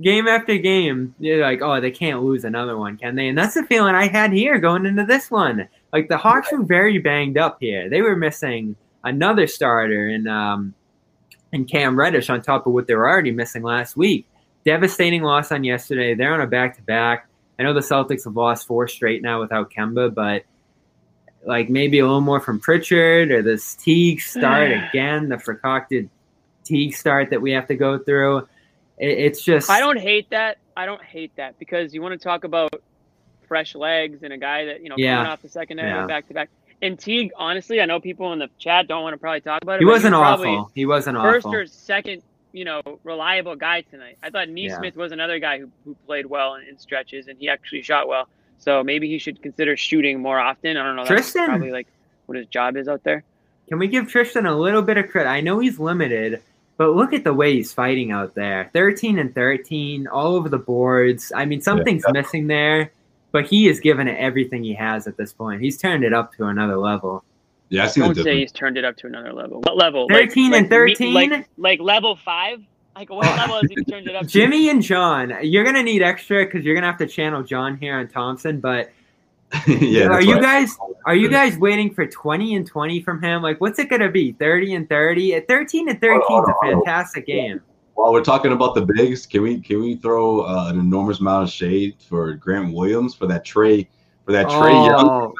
[0.00, 1.14] game after game.
[1.18, 3.28] You're like, oh, they can't lose another one, can they?
[3.28, 5.68] And that's the feeling I had here going into this one.
[5.92, 7.88] Like the Hawks were very banged up here.
[7.88, 10.74] They were missing another starter and um
[11.52, 14.26] in Cam Reddish on top of what they were already missing last week.
[14.64, 16.14] Devastating loss on yesterday.
[16.14, 17.28] They're on a back to back.
[17.58, 20.44] I know the Celtics have lost four straight now without Kemba, but
[21.46, 26.10] like maybe a little more from Pritchard or this Teague start again, the concocted
[26.64, 28.38] Teague start that we have to go through.
[28.98, 30.58] It, it's just I don't hate that.
[30.76, 32.74] I don't hate that because you want to talk about
[33.46, 35.16] fresh legs and a guy that you know Yeah.
[35.16, 36.06] coming off the second Yeah.
[36.06, 36.50] back to back.
[36.82, 39.76] And Teague, honestly, I know people in the chat don't want to probably talk about
[39.76, 39.80] it.
[39.80, 40.70] He wasn't was awful.
[40.74, 41.60] He wasn't First awful.
[41.60, 42.22] or second
[42.54, 44.16] you know, reliable guy tonight.
[44.22, 45.02] I thought Nesmith yeah.
[45.02, 48.28] was another guy who, who played well in, in, stretches and he actually shot well.
[48.58, 50.76] So maybe he should consider shooting more often.
[50.76, 51.04] I don't know.
[51.04, 51.88] Tristan probably like
[52.26, 53.24] what his job is out there.
[53.68, 55.28] Can we give Tristan a little bit of credit?
[55.28, 56.42] I know he's limited,
[56.76, 58.70] but look at the way he's fighting out there.
[58.72, 61.32] 13 and 13, all over the boards.
[61.34, 62.12] I mean, something's yeah.
[62.12, 62.92] missing there,
[63.32, 65.62] but he is giving it everything he has at this point.
[65.62, 67.24] He's turned it up to another level.
[67.68, 68.00] Yeah, I see.
[68.00, 69.60] Don't say he's turned it up to another level.
[69.62, 70.06] What level?
[70.08, 71.14] 13 like, and 13?
[71.14, 72.60] Like, like, like level five?
[72.94, 74.26] Like what level has he turned it up?
[74.26, 77.98] Jimmy and John, you're gonna need extra because you're gonna have to channel John here
[77.98, 78.60] on Thompson.
[78.60, 78.92] But
[79.66, 83.42] yeah, are you guys are you guys waiting for 20 and 20 from him?
[83.42, 84.32] Like, what's it gonna be?
[84.32, 85.34] 30 and 30?
[85.34, 87.60] At 13 and 13 is a fantastic game.
[87.94, 91.44] While we're talking about the bigs, can we can we throw uh, an enormous amount
[91.44, 93.86] of shade for Grant Williams for that Trae
[94.24, 94.86] for that Trae oh.
[94.86, 95.34] Young?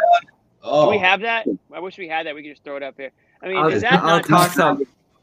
[0.63, 0.85] Oh.
[0.85, 1.47] Do we have that?
[1.73, 2.35] I wish we had that.
[2.35, 3.11] We could just throw it up here.
[3.43, 4.79] I mean, I'll, is that I'll not toss up.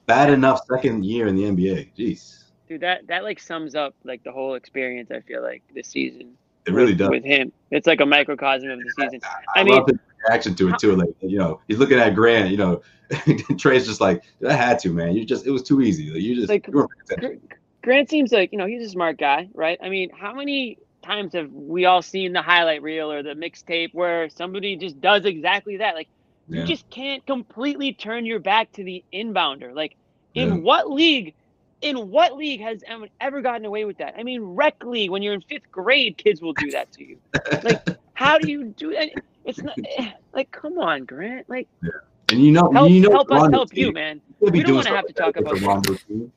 [0.05, 1.91] bad enough second year in the NBA?
[1.97, 2.43] Jeez.
[2.67, 5.09] Dude, that that like sums up like the whole experience.
[5.11, 6.37] I feel like this season.
[6.65, 7.51] It really does with him.
[7.71, 9.19] It's like a microcosm of the season.
[9.55, 9.83] I, I mean,
[10.27, 10.95] reaction to it too.
[10.95, 12.49] Like you know, he's looking at Grant.
[12.49, 12.81] You know,
[13.57, 15.15] Trae's just like, I had to, man.
[15.15, 16.09] You just, it was too easy.
[16.11, 16.49] Like you just.
[16.49, 17.41] Like, you
[17.83, 19.79] Grant seems like you know he's a smart guy, right?
[19.81, 23.93] I mean, how many times have we all seen the highlight reel or the mixtape
[23.93, 25.95] where somebody just does exactly that?
[25.95, 26.07] Like,
[26.47, 26.61] yeah.
[26.61, 29.73] you just can't completely turn your back to the inbounder.
[29.73, 29.95] Like,
[30.35, 30.55] in yeah.
[30.55, 31.33] what league?
[31.81, 34.13] In what league has anyone ever gotten away with that?
[34.17, 37.17] I mean, rec league when you're in fifth grade, kids will do that to you.
[37.63, 39.09] like, how do you do that?
[39.45, 41.49] It's not eh, like, come on, Grant.
[41.49, 41.89] Like, yeah.
[42.31, 43.87] and you know, help, you know, help us help team.
[43.87, 44.21] you, man.
[44.39, 46.31] We don't want to have to talk about Rondo team.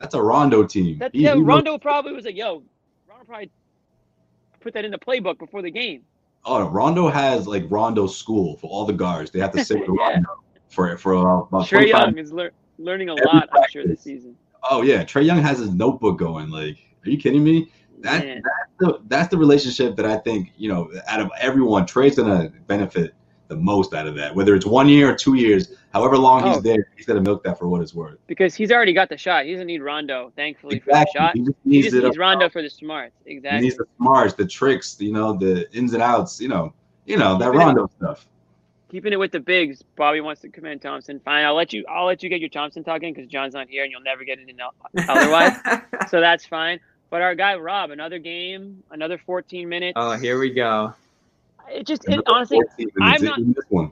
[0.00, 0.98] That's a Rondo team.
[0.98, 2.62] That, he, yeah, he Rondo probably was like, "Yo,
[3.08, 3.50] Rondo probably
[4.60, 6.02] put that in the playbook before the game."
[6.44, 9.30] Oh, Rondo has like Rondo school for all the guards.
[9.30, 10.12] They have to sit with yeah.
[10.12, 11.66] Rondo for for uh, about.
[11.66, 13.48] Trae Young is lear- learning a lot.
[13.52, 14.36] I'm sure this season.
[14.70, 16.50] Oh yeah, Trae Young has his notebook going.
[16.50, 17.70] Like, are you kidding me?
[18.00, 22.16] That that's the that's the relationship that I think you know out of everyone, Trae's
[22.16, 23.14] gonna benefit
[23.48, 24.34] the most out of that.
[24.34, 26.52] Whether it's one year or two years, however long oh.
[26.52, 28.18] he's there, he's gonna milk that for what it's worth.
[28.26, 29.46] Because he's already got the shot.
[29.46, 30.94] He doesn't need Rondo, thankfully, exactly.
[30.94, 31.34] for the shot.
[31.34, 33.16] He just needs, he just needs Rondo for the smarts.
[33.26, 33.58] Exactly.
[33.58, 36.72] He needs the smarts, the tricks, you know, the ins and outs, you know,
[37.06, 38.26] you know, that Rondo stuff.
[38.90, 41.20] Keeping it with the bigs, Bobby wants to come in Thompson.
[41.20, 41.84] Fine, I'll let you.
[41.88, 44.38] I'll let you get your Thompson talking because John's not here, and you'll never get
[44.38, 44.58] it in
[45.08, 45.56] otherwise.
[46.08, 46.80] so that's fine.
[47.10, 49.94] But our guy Rob, another game, another 14 minutes.
[49.96, 50.94] Oh, here we go.
[51.70, 52.60] It just it, honestly,
[53.00, 53.90] I'm not.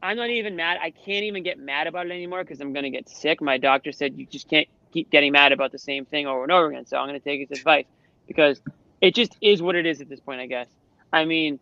[0.00, 0.78] I'm not even mad.
[0.80, 3.40] I can't even get mad about it anymore because I'm gonna get sick.
[3.40, 6.52] My doctor said you just can't keep getting mad about the same thing over and
[6.52, 6.86] over again.
[6.86, 7.86] So I'm gonna take his advice
[8.26, 8.60] because
[9.00, 10.40] it just is what it is at this point.
[10.40, 10.68] I guess.
[11.12, 11.58] I mean,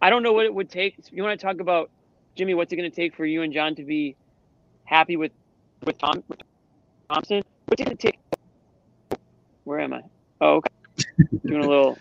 [0.00, 0.96] I don't know what it would take.
[1.10, 1.90] you want to talk about
[2.36, 2.54] Jimmy?
[2.54, 4.16] What's it gonna take for you and John to be
[4.84, 5.32] happy with
[5.84, 6.40] with Tom with
[7.10, 7.42] Thompson?
[7.66, 8.18] What's it gonna take?
[9.64, 10.02] Where am I?
[10.40, 10.72] Oh, okay.
[11.46, 11.98] doing a little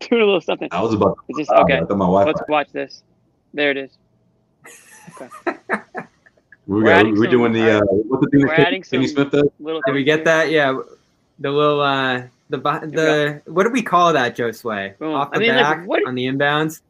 [0.00, 0.68] doing a little something.
[0.70, 1.18] I was about.
[1.28, 1.80] Is this okay?
[1.80, 3.02] Let's watch this.
[3.54, 3.98] There it is.
[5.10, 5.28] Okay.
[6.66, 9.48] we're, we're, we're doing the uh, what's the thing we're adding Kenny Smith does?
[9.58, 10.50] Did we get that?
[10.50, 10.78] Yeah,
[11.38, 15.00] the little uh, the the what do we call that, Josue?
[15.00, 16.80] Off the I mean, back like, what, on the inbounds.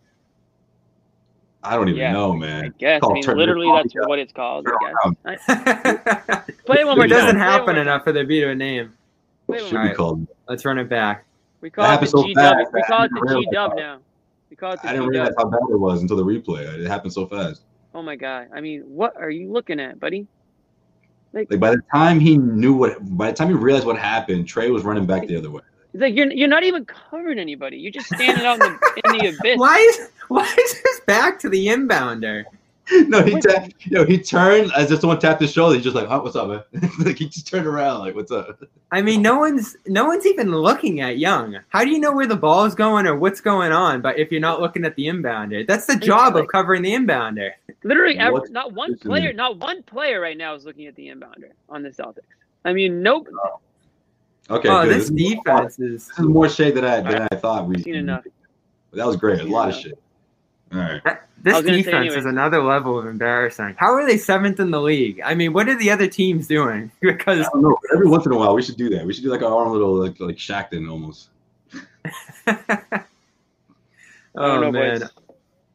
[1.65, 2.67] I don't even yeah, know, man.
[2.67, 3.01] I guess.
[3.03, 4.67] I mean, literally, that's what it's called.
[5.25, 6.45] I guess.
[6.67, 8.93] Play it one more It doesn't happen enough for there to be a name.
[9.51, 10.27] Should be called.
[10.49, 11.25] Let's run it back.
[11.61, 12.59] We call it the so G Dub.
[12.73, 13.99] We call it the G Dub now.
[14.51, 16.61] We call it the I didn't realize how bad it was until the replay.
[16.79, 17.63] It happened so fast.
[17.95, 18.49] Oh my god!
[18.53, 20.27] I mean, what are you looking at, buddy?
[21.33, 24.47] Like, like by the time he knew what, by the time he realized what happened,
[24.47, 25.63] Trae was running back the other way.
[25.93, 27.79] It's like you're you're not even covering anybody.
[27.79, 29.59] You're just standing out in the, in the abyss.
[29.59, 32.45] Why is why is his back to the inbounder?
[33.09, 35.75] no, he tapped, you know, he turned as if someone tapped his shoulder.
[35.75, 38.63] He's just like, oh, "What's up, man?" like he just turned around, like, "What's up?"
[38.91, 41.59] I mean, no one's no one's even looking at Young.
[41.69, 44.03] How do you know where the ball is going or what's going on?
[44.03, 47.53] But if you're not looking at the inbounder, that's the job of covering the inbounder.
[47.85, 51.53] Literally, ever, not one player, not one player right now is looking at the inbounder
[51.71, 52.21] on the Celtics.
[52.67, 53.29] I mean, nope.
[54.51, 54.69] Okay.
[54.69, 57.29] Oh, this, this defense is this is more shade than I than right.
[57.33, 57.83] I thought we.
[57.83, 58.25] Seen enough.
[58.93, 59.41] That was great.
[59.41, 59.79] A lot enough.
[59.79, 59.99] of shit.
[60.75, 61.19] All right.
[61.45, 63.77] This defense is another level of embarrassing.
[63.79, 65.21] How are they seventh in the league?
[65.23, 66.91] I mean, what are the other teams doing?
[67.01, 69.05] because know, every once in a while we should do that.
[69.05, 71.29] We should do like our own little like like Shaqtin' almost.
[74.37, 75.09] oh know, man.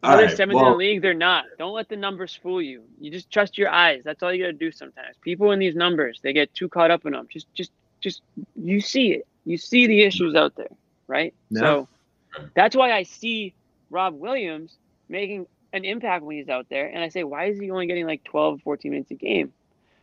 [0.02, 1.02] Are they seventh well, in the league?
[1.02, 1.46] They're not.
[1.58, 2.84] Don't let the numbers fool you.
[3.00, 4.02] You just trust your eyes.
[4.04, 5.18] That's all you gotta do sometimes.
[5.22, 7.28] People in these numbers, they get too caught up in them.
[7.32, 8.22] Just just just
[8.56, 9.28] you see it.
[9.46, 10.72] You see the issues out there,
[11.08, 11.34] right?
[11.52, 11.88] No.
[12.36, 13.54] So that's why I see
[13.92, 14.78] Rob Williams
[15.10, 16.88] making an impact when he's out there.
[16.88, 19.52] And I say, why is he only getting like 12, 14 minutes a game?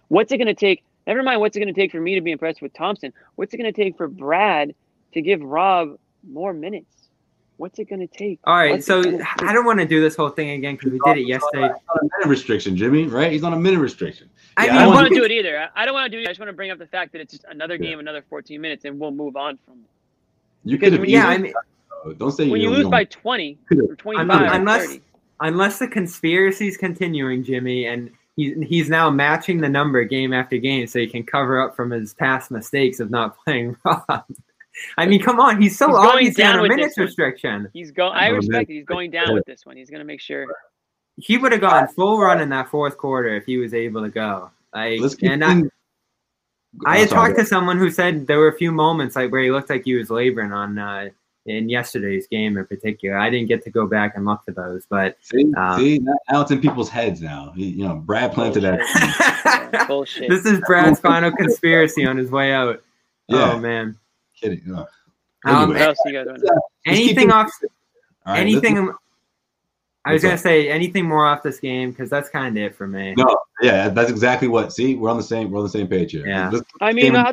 [0.08, 2.20] What's it going to take Never mind what's it going to take for me to
[2.20, 3.12] be impressed with Thompson.
[3.36, 4.74] What's it going to take for Brad
[5.14, 6.92] to give Rob more minutes?
[7.58, 8.40] What's it going to take?
[8.44, 10.98] All right, What's so I don't want to do this whole thing again because we
[11.04, 11.68] did it yesterday.
[11.68, 13.06] He's on a minute restriction, Jimmy.
[13.06, 13.30] Right?
[13.32, 14.28] He's on a minute restriction.
[14.56, 15.58] I Yeah, I mean, don't want want to do it either.
[15.60, 16.26] I- I don't want to do it.
[16.26, 17.90] I just want to bring up the fact that it's just another Yeah.
[17.90, 19.90] game, another 14 minutes, and we'll move on from it.
[20.64, 21.06] You could have.
[21.06, 21.54] Yeah, I easily-
[22.04, 24.86] mean, don't say When you don't- lose don't- by 20 or 25 mean, or unless-
[24.86, 25.02] 30.
[25.40, 30.86] unless the conspiracy's continuing, Jimmy, and he's he's now matching the number game after game,
[30.86, 34.24] so he can cover up from his past mistakes of not playing Rob.
[34.98, 36.98] I mean, come on, he's so He's going obviously down on a with minutes this
[36.98, 37.06] one.
[37.06, 37.68] restriction.
[37.72, 38.12] He's going.
[38.12, 38.74] I Oh, respect it.
[38.74, 39.76] He's going down with this one.
[39.76, 40.46] He's going to make sure.
[41.18, 44.10] He would have gone full run in that fourth quarter if he was able to
[44.10, 44.50] go.
[44.74, 45.62] Like, Let's keep and I,
[46.84, 49.50] I had talked to someone who said there were a few moments like where he
[49.50, 51.08] looked like he was laboring on uh,
[51.46, 53.16] in yesterday's game in particular.
[53.18, 56.14] I didn't get to go back and look for those, but See, Um, see, now
[56.30, 57.52] now it's in people's heads now.
[57.56, 59.84] He, you know, Brad planted that.
[59.88, 60.28] Bullshit.
[60.28, 62.82] this is Brad's final conspiracy on his way out.
[63.28, 63.96] Yeah, Oh man.
[64.40, 64.62] kidding.
[64.74, 64.86] Ugh.
[65.44, 65.80] Um, what Anyway.
[65.80, 66.42] else you guys want?
[66.86, 67.50] Anything off
[68.24, 68.92] All right, anything
[70.04, 72.86] I was gonna say anything more off this game because that's kind of it for
[72.86, 73.14] me.
[73.16, 74.72] No, yeah, that's exactly what.
[74.72, 75.50] See, we're on the same.
[75.50, 76.26] We're on the same page here.
[76.26, 76.48] Yeah.
[76.50, 77.32] Let's, I mean, game- how-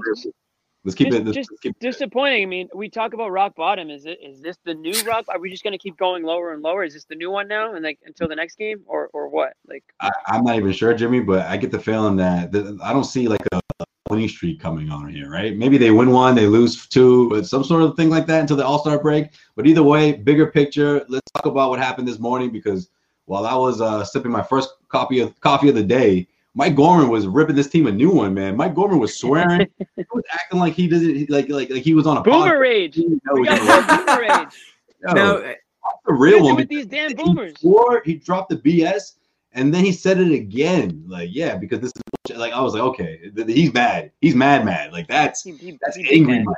[0.84, 1.26] let's keep just- it.
[1.26, 2.44] Let's, just let's keep, disappointing.
[2.44, 3.90] I mean, we talk about rock bottom.
[3.90, 5.26] Is it is this the new rock?
[5.30, 6.84] Are we just going to keep going lower and lower?
[6.84, 9.54] Is this the new one now, and like until the next game, or or what?
[9.68, 12.94] Like, I, I'm not even sure, Jimmy, but I get the feeling that, that I
[12.94, 13.62] don't see like a
[14.10, 15.56] winning streak coming on here, right?
[15.56, 18.58] Maybe they win one, they lose two, but some sort of thing like that until
[18.58, 19.32] the All Star break.
[19.56, 21.06] But either way, bigger picture.
[21.08, 22.90] Let's talk about what happened this morning because
[23.26, 27.10] while I was uh, sipping my first copy of coffee of the day, Mike Gorman
[27.10, 28.56] was ripping this team a new one, man.
[28.56, 32.06] Mike Gorman was swearing, he was acting like he didn't like like like he was
[32.06, 32.60] on a boomer podcast.
[32.60, 32.96] rage.
[32.96, 34.54] He know We got boomer rage.
[35.08, 36.56] Yo, No, the uh, real one.
[36.56, 37.60] with these damn He boomers?
[37.60, 39.14] swore, he dropped the BS,
[39.54, 41.04] and then he said it again.
[41.08, 42.40] Like, yeah, because this is bullshit.
[42.40, 44.12] like I was like, okay, th- th- he's mad.
[44.22, 44.92] He's mad, mad.
[44.94, 46.44] Like that's He, he, that's he angry.
[46.44, 46.56] Mike.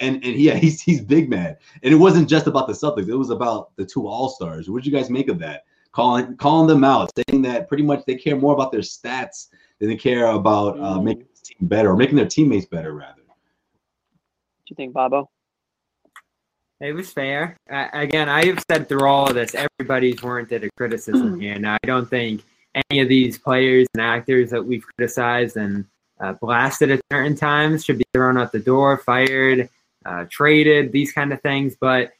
[0.00, 1.58] And and yeah, he's he's big mad.
[1.82, 3.08] And it wasn't just about the Celtics.
[3.08, 4.70] It was about the two All Stars.
[4.70, 5.64] What did you guys make of that?
[5.92, 9.88] Calling calling them out, saying that pretty much they care more about their stats than
[9.90, 11.04] they care about uh, Mm.
[11.04, 13.20] making the team better or making their teammates better, rather.
[13.26, 13.36] What
[14.66, 15.28] do you think, Bobo?
[16.80, 17.56] It was fair.
[17.70, 21.56] Uh, again, I have said through all of this, everybody's warranted a criticism here.
[21.58, 22.42] Now, I don't think
[22.90, 25.84] any of these players and actors that we've criticized and
[26.20, 29.68] uh, blasted at certain times should be thrown out the door, fired,
[30.06, 31.76] uh, traded, these kind of things.
[31.80, 32.12] But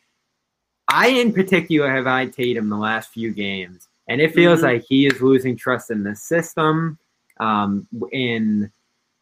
[0.89, 4.65] I, in particular, have eyed Tatum the last few games, and it feels Mhm.
[4.65, 6.99] like he is losing trust in the system,
[7.41, 8.71] um, in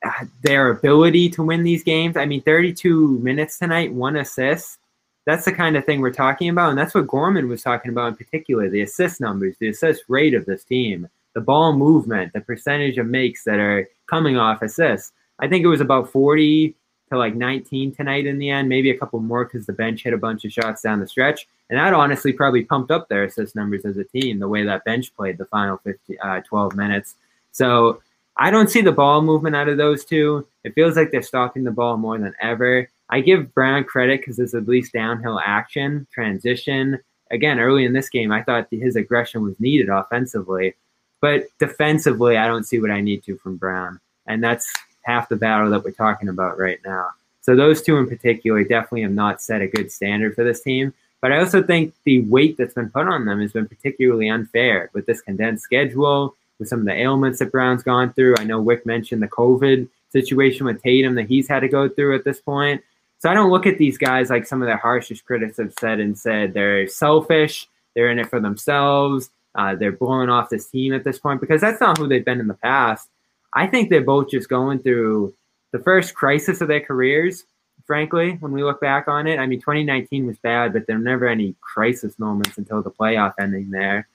[0.03, 2.17] uh, their ability to win these games.
[2.17, 4.79] I mean, 32 minutes tonight, one assist
[5.27, 8.09] that's the kind of thing we're talking about, and that's what Gorman was talking about
[8.09, 12.41] in particular: the assist numbers, the assist rate of this team, the ball movement, the
[12.41, 15.13] percentage of makes that are coming off assists.
[15.39, 16.75] I think it was about forty
[17.11, 20.13] to like nineteen tonight in the end, maybe a couple more because the bench hit
[20.13, 23.55] a bunch of shots down the stretch, and that honestly probably pumped up their assist
[23.55, 24.39] numbers as a team.
[24.39, 27.15] The way that bench played the final 50, uh, 12 minutes,
[27.53, 28.03] so.
[28.37, 30.47] I don't see the ball movement out of those two.
[30.65, 32.89] It feels like they're stopping the ball more than ever.
[33.11, 36.99] I give Brown credit because there's at least downhill action, transition.
[37.31, 40.75] Again, early in this game, I thought his aggression was needed offensively,
[41.21, 45.37] but defensively, I don't see what I need to from Brown, and that's half the
[45.37, 47.09] battle that we're talking about right now.
[47.41, 50.93] So those two in particular definitely have not set a good standard for this team.
[51.21, 54.91] But I also think the weight that's been put on them has been particularly unfair
[54.95, 58.37] with this condensed schedule, with some of the ailments that Brown's gone through.
[58.39, 62.15] I know Wyc mentioned the COVID situation with Tatum that he's had to go through
[62.15, 62.83] at this point.
[63.19, 66.01] So I don't look at these guys like some of their harshest critics have said
[66.01, 70.95] and said they're selfish, they're in it for themselves, uh, they're blowing off this team
[70.95, 73.09] at this point because that's not who they've been in the past.
[73.53, 75.35] I think they're both just going through
[75.73, 77.45] the first crisis of their careers,
[77.87, 79.39] frankly, when we look back on it.
[79.39, 83.35] I mean, 2019 was bad, but there were never any crisis moments until the playoff
[83.39, 84.09] ending there.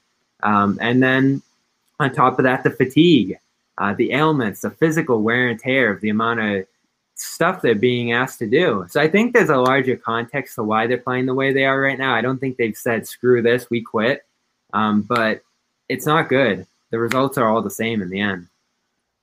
[0.44, 1.42] Um, and then
[2.00, 3.38] on top of that, the fatigue,
[3.78, 6.66] uh, the ailments, the physical wear and tear of the amount of
[7.16, 8.86] stuff they're being asked to do.
[8.90, 11.80] So I think there's a larger context to why they're playing the way they are
[11.80, 12.14] right now.
[12.14, 14.26] I don't think they've said, screw this, we quit.
[14.74, 15.42] Um, but
[15.88, 16.68] it's not good.
[16.92, 18.48] The results are all the same in the end.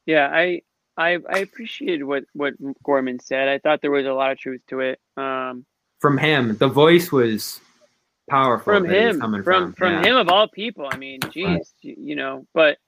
[0.07, 0.63] Yeah, I
[0.97, 3.49] I I appreciated what what Gorman said.
[3.49, 5.01] I thought there was a lot of truth to it.
[5.17, 5.65] Um,
[6.01, 7.61] From him, the voice was
[8.29, 8.65] powerful.
[8.65, 10.11] from that it was him, coming from from yeah.
[10.11, 10.89] him of all people.
[10.91, 12.79] I mean, geez, you, you know, but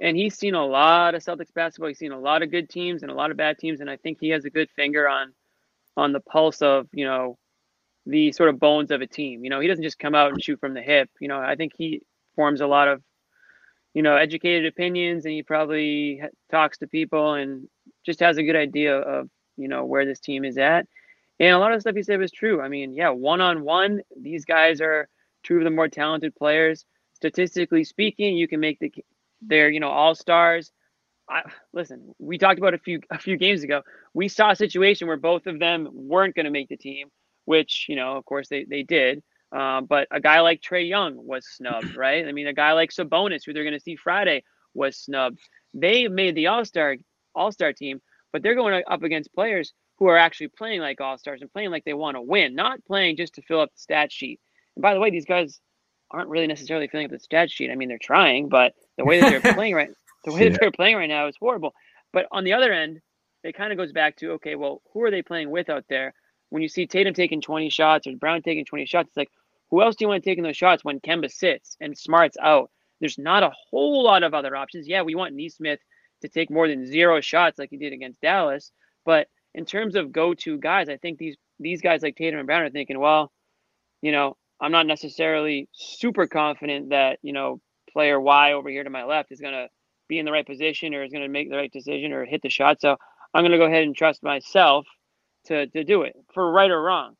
[0.00, 1.88] and he's seen a lot of Celtics basketball.
[1.88, 3.96] He's seen a lot of good teams and a lot of bad teams, and I
[3.96, 5.32] think he has a good finger on
[5.96, 7.38] on the pulse of you know
[8.06, 9.44] the sort of bones of a team.
[9.44, 11.08] You know, he doesn't just come out and shoot from the hip.
[11.20, 12.02] You know, I think he
[12.36, 13.02] forms a lot of
[13.94, 17.68] you know educated opinions, and he probably talks to people and
[18.04, 20.86] just has a good idea of you know where this team is at.
[21.40, 22.60] And a lot of stuff he said was true.
[22.60, 25.08] I mean, yeah, one on one, these guys are
[25.42, 26.84] two of the more talented players.
[27.14, 28.92] Statistically speaking, you can make the
[29.40, 30.72] they're you know all stars.
[31.28, 33.82] I, listen, we talked about a few a few games ago.
[34.12, 37.08] We saw a situation where both of them weren't going to make the team,
[37.44, 39.22] which you know, of course, they they did.
[39.54, 42.26] Um, but a guy like Trae Young was snubbed, right?
[42.26, 44.42] I mean, a guy like Sabonis, who they're going to see Friday,
[44.74, 45.38] was snubbed.
[45.72, 46.96] They made the All Star
[47.34, 48.00] All Star team,
[48.32, 51.70] but they're going up against players who are actually playing like All Stars and playing
[51.70, 54.40] like they want to win, not playing just to fill up the stat sheet.
[54.74, 55.60] And by the way, these guys
[56.10, 57.70] aren't really necessarily filling up the stat sheet.
[57.70, 59.90] I mean, they're trying, but the way that they're playing right,
[60.24, 60.48] the way yeah.
[60.50, 61.74] that they're playing right now is horrible.
[62.12, 63.00] But on the other end,
[63.44, 66.14] it kind of goes back to okay, well, who are they playing with out there?
[66.50, 69.30] When you see Tatum taking 20 shots or Brown taking 20 shots, it's like,
[69.70, 72.36] who else do you want to take in those shots when Kemba sits and Smart's
[72.42, 72.70] out?
[73.00, 74.88] There's not a whole lot of other options.
[74.88, 75.80] Yeah, we want Nesmith
[76.22, 78.72] to take more than zero shots like he did against Dallas,
[79.04, 82.62] but in terms of go-to guys, I think these these guys like Tatum and Brown
[82.62, 83.30] are thinking, well,
[84.02, 87.60] you know, I'm not necessarily super confident that you know
[87.92, 89.68] player Y over here to my left is going to
[90.08, 92.42] be in the right position or is going to make the right decision or hit
[92.42, 92.80] the shot.
[92.80, 92.96] So
[93.32, 94.86] I'm going to go ahead and trust myself
[95.46, 97.14] to to do it for right or wrong.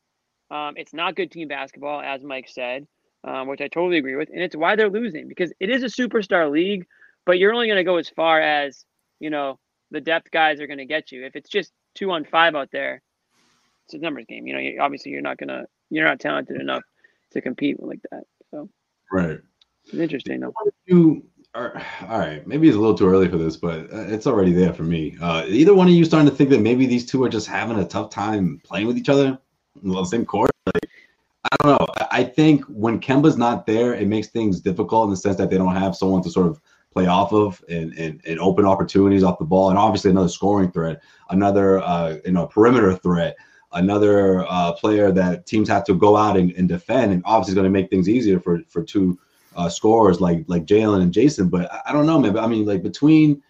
[0.50, 2.86] Um, it's not good team basketball, as Mike said,
[3.24, 5.86] um, which I totally agree with, and it's why they're losing because it is a
[5.86, 6.86] superstar league,
[7.24, 8.84] but you're only going to go as far as
[9.20, 9.58] you know
[9.90, 11.24] the depth guys are going to get you.
[11.24, 13.00] If it's just two on five out there,
[13.86, 14.46] it's a numbers game.
[14.46, 16.82] You know, you, obviously you're not gonna, you're not talented enough
[17.32, 18.24] to compete like that.
[18.50, 18.68] So,
[19.12, 19.38] right.
[19.84, 20.52] It's interesting though.
[20.86, 22.46] You are all right.
[22.46, 25.16] Maybe it's a little too early for this, but uh, it's already there for me.
[25.20, 27.78] Uh, either one of you starting to think that maybe these two are just having
[27.78, 29.38] a tough time playing with each other
[29.82, 30.50] on the same court?
[30.66, 30.90] Like,
[31.44, 31.86] I don't know.
[32.10, 35.58] I think when Kemba's not there, it makes things difficult in the sense that they
[35.58, 36.60] don't have someone to sort of
[36.92, 40.70] play off of and, and, and open opportunities off the ball, and obviously another scoring
[40.70, 43.36] threat, another uh, you know perimeter threat,
[43.72, 47.54] another uh, player that teams have to go out and, and defend, and obviously is
[47.56, 49.18] going to make things easier for for two
[49.56, 51.50] uh, scorers like like Jaylen and Jayson.
[51.50, 52.38] But I, I don't know, man.
[52.38, 53.42] I mean, like between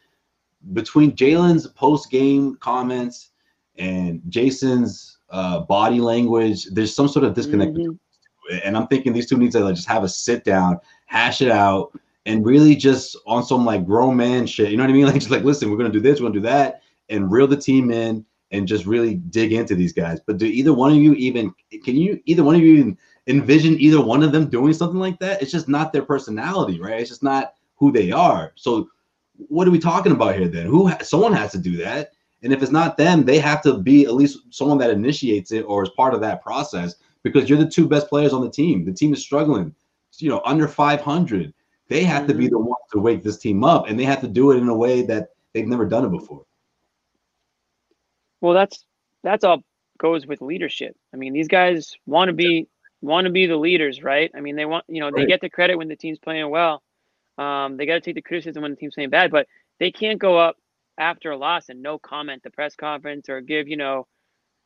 [0.73, 3.31] between Jaylen's post game comments
[3.77, 7.75] and Jayson's uh, body language, there's some sort of disconnect.
[7.75, 8.59] Mm-hmm.
[8.63, 11.51] And I'm thinking these two need to like just have a sit down, hash it
[11.51, 14.71] out, and really just on some like grown man shit.
[14.71, 15.07] You know what I mean?
[15.07, 17.57] Like just like listen, we're gonna do this, we're gonna do that, and reel the
[17.57, 20.21] team in and just really dig into these guys.
[20.25, 23.81] But do either one of you even can you either one of you even envision
[23.81, 25.43] either one of them doing something like that?
[25.43, 27.01] It's just not their personality, right?
[27.01, 28.53] It's just not who they are.
[28.55, 28.89] So
[29.49, 30.67] what are we talking about here then?
[30.67, 32.13] Who someone has to do that.
[32.45, 35.63] And if it's not them, they have to be at least someone that initiates it
[35.63, 38.85] or is part of that process because you're the two best players on the team.
[38.85, 39.75] The team is struggling,
[40.19, 41.53] you know, under 500
[41.89, 42.55] they have to be mm-hmm.
[42.55, 44.77] the ones to wake this team up, and they have to do it in a
[44.77, 46.45] way that they've never done it before.
[48.41, 48.85] Well, that's
[49.23, 49.63] that's all
[49.99, 50.97] goes with leadership.
[51.13, 52.69] I mean, these guys want to be
[53.01, 54.31] want to be the leaders, right?
[54.35, 55.23] I mean, they want you know right.
[55.23, 56.83] they get the credit when the team's playing well.
[57.37, 59.47] Um, they got to take the criticism when the team's playing bad, but
[59.79, 60.57] they can't go up
[60.99, 64.07] after a loss and no comment the press conference or give you know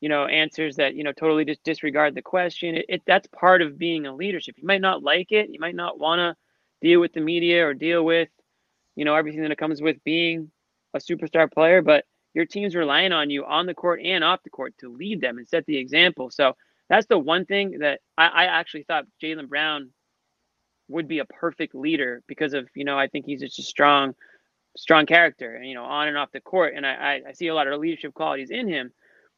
[0.00, 2.76] you know answers that you know totally just disregard the question.
[2.76, 4.56] It, it that's part of being a leadership.
[4.58, 6.36] You might not like it, you might not want to
[6.80, 8.28] deal with the media or deal with,
[8.96, 10.50] you know, everything that comes with being
[10.94, 14.50] a superstar player, but your team's relying on you on the court and off the
[14.50, 16.30] court to lead them and set the example.
[16.30, 16.54] So
[16.88, 19.90] that's the one thing that I, I actually thought jaylen Brown
[20.88, 24.14] would be a perfect leader because of, you know, I think he's just a strong,
[24.76, 26.74] strong character, you know, on and off the court.
[26.76, 28.92] And I, I see a lot of leadership qualities in him,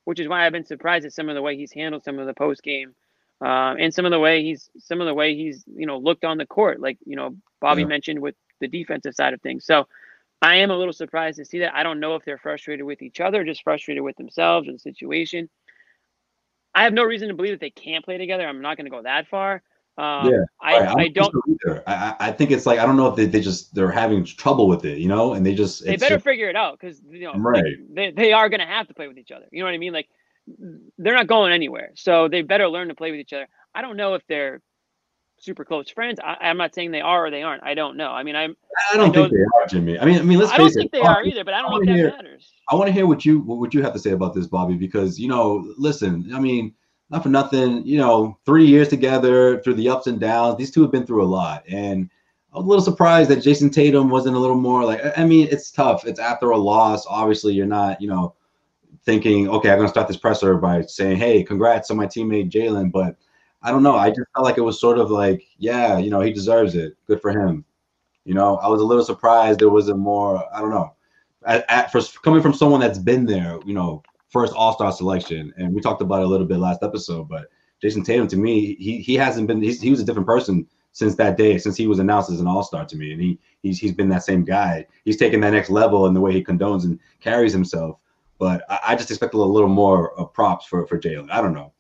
[0.05, 2.27] which is why I've been surprised at some of the way he's handled some of
[2.27, 2.95] the post game
[3.41, 6.25] um, and some of the way he's some of the way he's you know looked
[6.25, 7.89] on the court, like you know Bobby yeah.
[7.89, 9.65] mentioned with the defensive side of things.
[9.65, 9.87] So
[10.43, 11.75] I am a little surprised to see that.
[11.75, 14.79] I don't know if they're frustrated with each other, just frustrated with themselves or the
[14.79, 15.49] situation.
[16.75, 18.47] I have no reason to believe that they can't play together.
[18.47, 19.63] I'm not going to go that far.
[19.99, 20.97] Um, yeah, I, right.
[20.99, 21.35] I, don't.
[21.87, 24.67] I, I think it's like I don't know if they, they just they're having trouble
[24.67, 27.25] with it, you know, and they just they better just, figure it out because you
[27.25, 27.77] know right.
[27.93, 29.45] they, they are going to have to play with each other.
[29.51, 29.93] You know what I mean?
[29.93, 30.09] Like
[30.99, 31.91] they're not going anywhere.
[31.97, 33.47] So they better learn to play with each other.
[33.75, 34.63] I don't know if they're
[35.39, 36.21] super close friends.
[36.23, 37.65] I, am not saying they are or they aren't.
[37.65, 38.11] I don't know.
[38.11, 38.57] I mean, I'm.
[38.93, 39.99] I don't I think they are, Jimmy.
[39.99, 40.53] I mean, I mean, let's.
[40.53, 40.93] I don't think it.
[40.93, 42.53] they are either, but I don't know if hear, that matters.
[42.69, 45.19] I want to hear what you what you have to say about this, Bobby, because
[45.19, 46.31] you know, listen.
[46.35, 46.75] I mean,
[47.11, 47.85] not for nothing.
[47.87, 50.57] You know, three years together through the ups and downs.
[50.57, 52.09] These two have been through a lot, and
[52.53, 55.01] I was a little surprised that Jayson Tatum wasn't a little more like.
[55.17, 56.07] I mean, it's tough.
[56.07, 57.07] It's after a loss.
[57.09, 58.01] Obviously, you're not.
[58.01, 58.35] You know
[59.05, 62.51] thinking, okay, I'm going to start this presser by saying, hey, congrats on my teammate
[62.51, 62.93] Jaylen.
[62.93, 63.17] But
[63.63, 63.97] I don't know.
[63.97, 66.97] I just felt like it was sort of like, yeah, you know, he deserves it.
[67.07, 67.65] Good for him.
[68.25, 70.45] You know, I was a little surprised there wasn't more.
[70.55, 70.95] I don't know.
[71.47, 75.53] at, at first coming from someone that's been there, you know, first All Star selection,
[75.57, 77.29] and we talked about it a little bit last episode.
[77.29, 77.49] But
[77.83, 79.63] Jayson Tatum, to me, he he hasn't been.
[79.63, 82.63] he was a different person since that day, since he was announced as an All
[82.63, 84.87] Star to me, and he he's he's been that same guy.
[85.05, 87.99] He's taken that next level in the way he condones and carries himself.
[88.39, 91.31] But I, I just expect a little, little more of props for for Jaylen.
[91.31, 91.73] I don't know.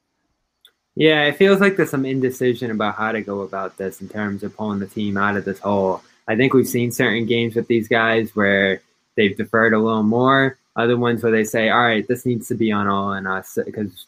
[0.96, 4.42] Yeah, it feels like there's some indecision about how to go about this in terms
[4.42, 6.02] of pulling the team out of this hole.
[6.28, 8.82] I think we've seen certain games with these guys where
[9.16, 10.58] they've deferred a little more.
[10.76, 13.58] Other ones where they say, "All right, this needs to be on all in us
[13.64, 14.06] because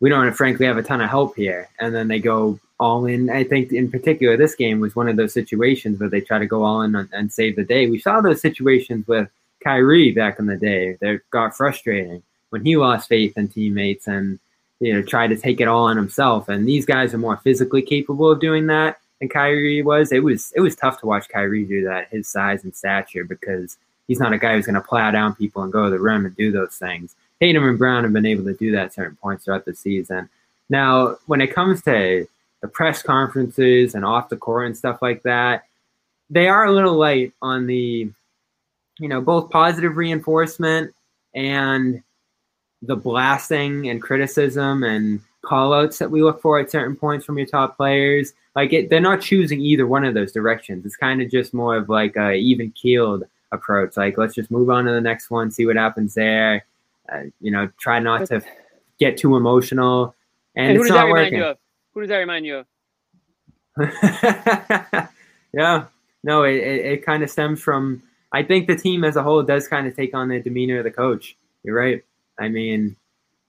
[0.00, 3.30] we don't, frankly, have a ton of help here," and then they go all in.
[3.30, 6.46] I think, in particular, this game was one of those situations where they try to
[6.46, 7.88] go all in and save the day.
[7.88, 9.28] We saw those situations with
[9.62, 14.38] Kyrie back in the day that got frustrating when he lost faith in teammates and
[14.80, 16.48] you know tried to take it all on himself.
[16.48, 20.12] And these guys are more physically capable of doing that than Kyrie was.
[20.12, 23.76] It was it was tough to watch Kyrie do that, his size and stature, because
[24.10, 26.26] he's not a guy who's going to plow down people and go to the rim
[26.26, 27.14] and do those things.
[27.40, 30.28] Tatum and Brown have been able to do that at certain points throughout the season.
[30.68, 32.26] Now, when it comes to
[32.60, 35.66] the press conferences and off the court and stuff like that,
[36.28, 38.10] they are a little light on the,
[38.98, 40.92] you know, both positive reinforcement
[41.32, 42.02] and
[42.82, 47.46] the blasting and criticism and callouts that we look for at certain points from your
[47.46, 48.32] top players.
[48.56, 50.84] Like it, they're not choosing either one of those directions.
[50.84, 53.22] It's kind of just more of like a even keeled
[53.52, 53.96] approach.
[53.96, 56.64] Like let's just move on to the next one, see what happens there.
[57.12, 58.42] Uh, you know, try not to
[58.98, 60.14] get too emotional.
[60.54, 61.42] And, and it's not working.
[61.94, 62.66] Who does that remind you of?
[65.52, 65.86] yeah,
[66.22, 68.02] no, it, it, it kind of stems from.
[68.32, 70.84] I think the team as a whole does kind of take on the demeanor of
[70.84, 71.36] the coach.
[71.64, 72.04] You're right.
[72.38, 72.96] I mean,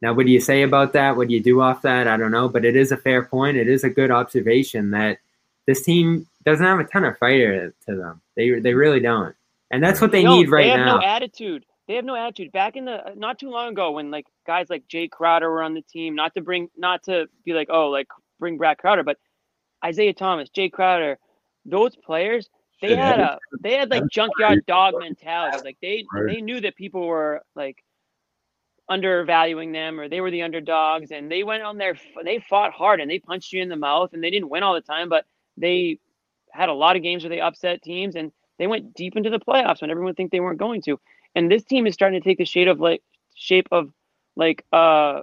[0.01, 1.15] now what do you say about that?
[1.15, 2.07] What do you do off that?
[2.07, 3.57] I don't know, but it is a fair point.
[3.57, 5.19] It is a good observation that
[5.67, 8.21] this team doesn't have a ton of fighter to them.
[8.35, 9.35] They they really don't,
[9.71, 10.73] and that's what they need right now.
[10.73, 10.97] They have now.
[10.97, 11.65] no attitude.
[11.87, 12.51] They have no attitude.
[12.51, 15.63] Back in the uh, not too long ago, when like guys like Jae Crowder were
[15.63, 18.07] on the team, not to bring, not to be like, oh, like
[18.39, 19.17] bring Brad Crowder, but
[19.83, 21.17] Isaiah Thomas, Jae Crowder,
[21.65, 22.49] those players,
[22.81, 25.57] they had a they had like junkyard dog mentality.
[25.63, 27.83] Like they they knew that people were like
[28.89, 31.95] undervaluing them or they were the underdogs and they went on there
[32.25, 34.73] they fought hard and they punched you in the mouth and they didn't win all
[34.73, 35.23] the time but
[35.55, 35.97] they
[36.51, 39.39] had a lot of games where they upset teams and they went deep into the
[39.39, 40.99] playoffs when everyone think they weren't going to.
[41.35, 43.01] And this team is starting to take the shade of like
[43.35, 43.91] shape of
[44.35, 45.21] like uh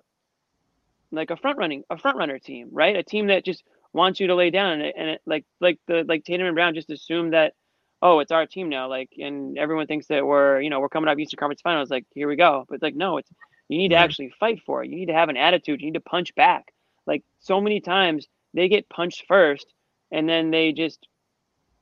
[1.10, 2.96] like a front running a front runner team, right?
[2.96, 3.62] A team that just
[3.92, 4.72] wants you to lay down.
[4.72, 7.54] And, it, and it, like like the like Tatum and Brown just assume that
[8.02, 11.08] oh it's our team now like and everyone thinks that we're you know we're coming
[11.08, 12.64] up Eastern Conference Finals like here we go.
[12.68, 13.30] But like no it's
[13.68, 14.90] you need to actually fight for it.
[14.90, 15.80] You need to have an attitude.
[15.80, 16.72] You need to punch back.
[17.06, 19.66] Like so many times they get punched first
[20.10, 21.06] and then they just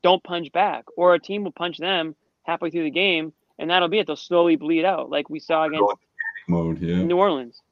[0.07, 3.89] don't punch back or a team will punch them halfway through the game and that'll
[3.89, 5.95] be it they'll slowly bleed out like we saw against
[6.47, 7.63] mode yeah New Orleans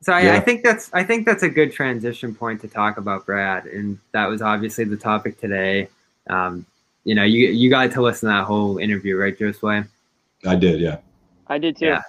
[0.00, 0.34] so I, yeah.
[0.36, 3.98] I, think that's I think that's a good transition point to talk about Brad, and
[4.12, 5.88] that was obviously the topic today.
[6.28, 6.66] Um,
[7.04, 9.86] you know, you you got to listen to that whole interview, right, Josue?
[10.46, 10.98] I did, yeah.
[11.48, 11.86] I did too.
[11.86, 12.02] Yeah.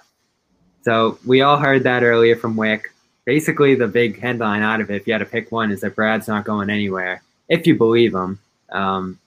[0.82, 2.84] So we all heard that earlier from Wyc.
[3.24, 5.94] Basically, the big headline out of it, if you had to pick one, is that
[5.94, 8.38] Brad's not going anywhere, if you believe him.
[8.70, 9.18] Um,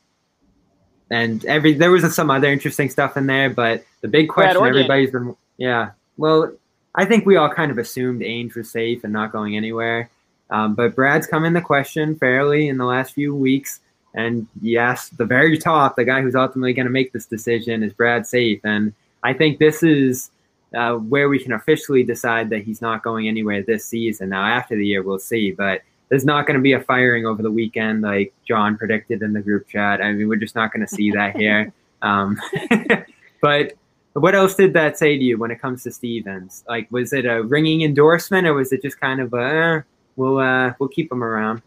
[1.12, 5.12] and every there was some other interesting stuff in there, but the big question everybody's
[5.12, 5.91] been, yeah.
[6.18, 6.53] Well,
[6.95, 10.09] I think we all kind of assumed Ainge was safe and not going anywhere.
[10.49, 13.80] Um, but Brad's come in the question fairly in the last few weeks.
[14.14, 17.93] And yes, the very top, the guy who's ultimately going to make this decision is
[17.93, 18.59] Brad Safe.
[18.64, 18.93] And
[19.24, 20.30] I think this is
[20.76, 24.30] uh, where we can officially decide that he's not going anywhere this season.
[24.30, 25.51] Now, after the year, we'll see.
[25.51, 25.82] But
[26.12, 29.39] there's not going to be a firing over the weekend like John predicted in the
[29.39, 30.01] group chat.
[30.01, 31.74] I mean, we're just not going to see that here.
[32.03, 32.41] Um,
[33.43, 33.74] but
[34.14, 36.64] what else did that say to you when it comes to Stevens?
[36.68, 39.82] Like, was it a ringing endorsement, or was it just kind of a eh,
[40.16, 41.62] we'll uh, we'll keep him around?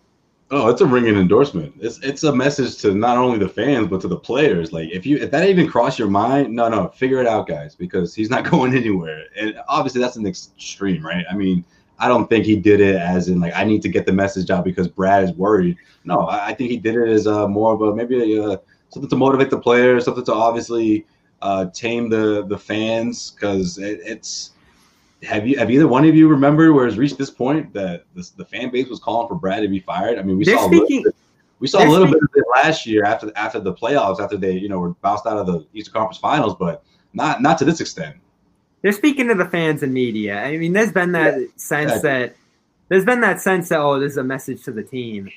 [0.50, 1.72] Oh, it's a ringing endorsement.
[1.80, 4.72] It's it's a message to not only the fans but to the players.
[4.72, 7.76] Like, if you if that even crossed your mind, no, no, figure it out, guys,
[7.76, 9.22] because he's not going anywhere.
[9.38, 11.24] And obviously, that's an extreme, right?
[11.30, 11.64] I mean,
[12.04, 14.50] I don't think he did it as in like I need to get the message
[14.50, 15.78] out because Brad is worried.
[16.04, 19.08] No, I, I think he did it as a more of a maybe a, something
[19.08, 21.06] to motivate the players, something to obviously
[21.40, 24.50] uh, tame the the fans because it, it's
[25.22, 28.28] have you have either one of you remember where it's reached this point that this,
[28.28, 30.18] the fan base was calling for Brad to be fired?
[30.18, 31.16] I mean, we saw speaking, bit,
[31.58, 34.36] we saw a little speaking, bit of it last year after after the playoffs after
[34.36, 36.84] they you know were bounced out of the Eastern Conference Finals, but
[37.14, 38.16] not not to this extent.
[38.84, 40.40] They're speaking to the fans and media.
[40.40, 41.98] I mean, there's been that yeah, sense yeah.
[41.98, 42.36] that
[42.88, 45.28] there's been that sense that oh, this is a message to the team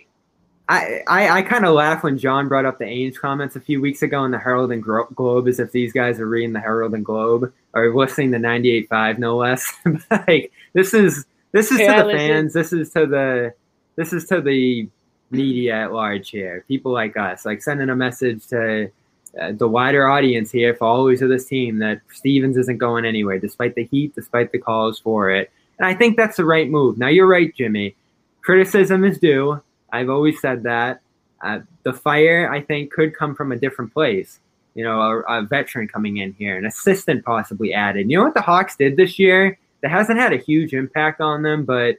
[0.70, 3.80] I, I, I kind of laugh when John brought up the Ainge comments a few
[3.80, 6.94] weeks ago in the Herald and Globe, as if these guys are reading the Herald
[6.94, 9.74] and Globe or listening to 98.5, no less.
[10.12, 12.18] like this is this is yeah, to the listen.
[12.18, 12.54] fans.
[12.54, 13.54] This is to the
[13.96, 14.90] this is to the
[15.32, 16.66] media at large here.
[16.68, 18.92] People like us, like sending a message to
[19.40, 23.76] uh, the wider audience here, followers of this team, that Stevens isn't going anywhere, despite
[23.76, 25.52] the heat, despite the calls for it.
[25.78, 26.98] And I think that's the right move.
[26.98, 27.96] Now you're right, Jimmy.
[28.42, 29.62] Criticism is due.
[29.92, 31.02] I've always said that.
[31.42, 34.40] Uh, the fire, I think, could come from a different place.
[34.74, 38.10] You know, a, a, veteran coming in here, an assistant possibly added.
[38.10, 41.44] You know what the Hawks did this year that hasn't had a huge impact on
[41.44, 41.98] them, but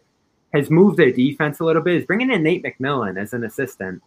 [0.53, 4.03] has moved their defense a little bit is bringing in Nate McMillan as an assistant.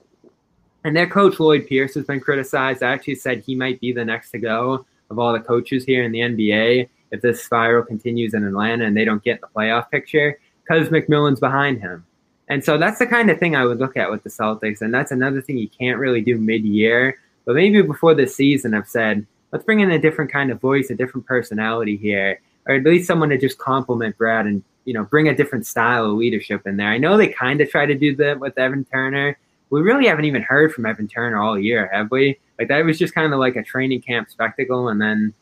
[0.84, 2.82] And their coach, Lloyd Pierce, has been criticized.
[2.82, 6.04] I actually said he might be the next to go of all the coaches here
[6.04, 9.92] in the NBA if this spiral continues in Atlanta and they don't get the playoff
[9.92, 12.06] picture because McMillan's behind him.
[12.48, 14.82] And so that's the kind of thing I would look at with the Celtics.
[14.82, 17.18] And that's another thing you can't really do mid year.
[17.46, 20.90] But maybe before the season, I've said, let's bring in a different kind of voice,
[20.90, 25.04] a different personality here, or at least someone to just complement Brad and, you know,
[25.04, 26.90] bring a different style of leadership in there.
[26.90, 29.38] I know they kind of try to do that with Evan Turner.
[29.72, 32.38] We really haven't even heard from Evan Turner all year, have we?
[32.60, 35.34] Like that was just kind of like a training camp spectacle, and then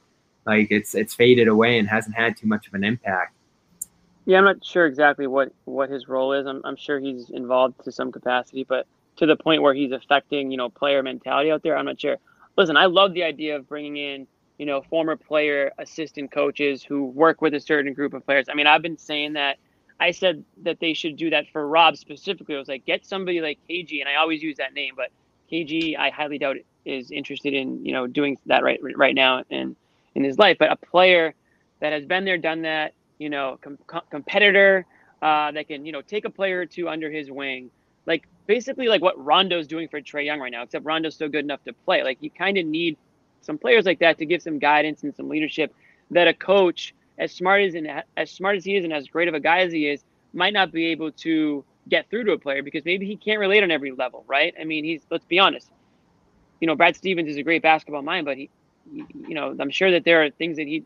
[0.45, 3.35] like it's it's faded away and hasn't had too much of an impact.
[4.25, 6.45] Yeah, I'm not sure exactly what what his role is.
[6.45, 8.85] I'm, I'm sure he's involved to some capacity, but
[9.17, 12.17] to the point where he's affecting, you know, player mentality out there, I'm not sure.
[12.55, 14.27] Listen, I love the idea of bringing in,
[14.57, 18.45] you know, former player assistant coaches who work with a certain group of players.
[18.49, 19.57] I mean, I've been saying that.
[19.99, 22.55] I said that they should do that for Rob specifically.
[22.55, 25.09] I was like, get somebody like KG, and I always use that name, but
[25.51, 29.75] KG, I highly doubt is interested in, you know, doing that right right now in
[30.15, 30.57] in his life.
[30.59, 31.33] But a player
[31.81, 33.77] that has been there, done that, you know, com-
[34.09, 34.85] competitor
[35.21, 37.69] uh, that can, you know, take a player or two under his wing.
[38.05, 41.43] Like basically like what Rondo's doing for Trae Young right now, except Rondo's still good
[41.43, 42.03] enough to play.
[42.03, 42.97] Like you kind of need
[43.41, 45.73] some players like that to give some guidance and some leadership
[46.11, 49.27] that a coach, as smart as and as smart as he is and as great
[49.27, 50.03] of a guy as he is,
[50.33, 53.63] might not be able to get through to a player because maybe he can't relate
[53.63, 54.53] on every level, right?
[54.59, 55.69] I mean, he's let's be honest.
[56.61, 58.49] You know, Brad Stevens is a great basketball mind, but he,
[58.91, 60.83] you know, I'm sure that there are things that he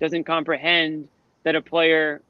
[0.00, 1.08] doesn't comprehend
[1.44, 2.22] that a player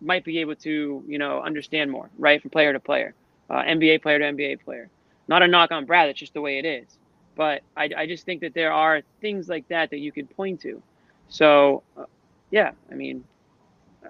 [0.00, 3.14] might be able to, you know, understand more, right, from player to player,
[3.48, 4.88] uh, NBA player to NBA player.
[5.28, 6.98] Not a knock on Brad, it's just the way it is.
[7.34, 10.60] But I, I just think that there are things like that that you could point
[10.60, 10.82] to.
[11.28, 12.04] So, uh,
[12.50, 13.24] yeah, I mean,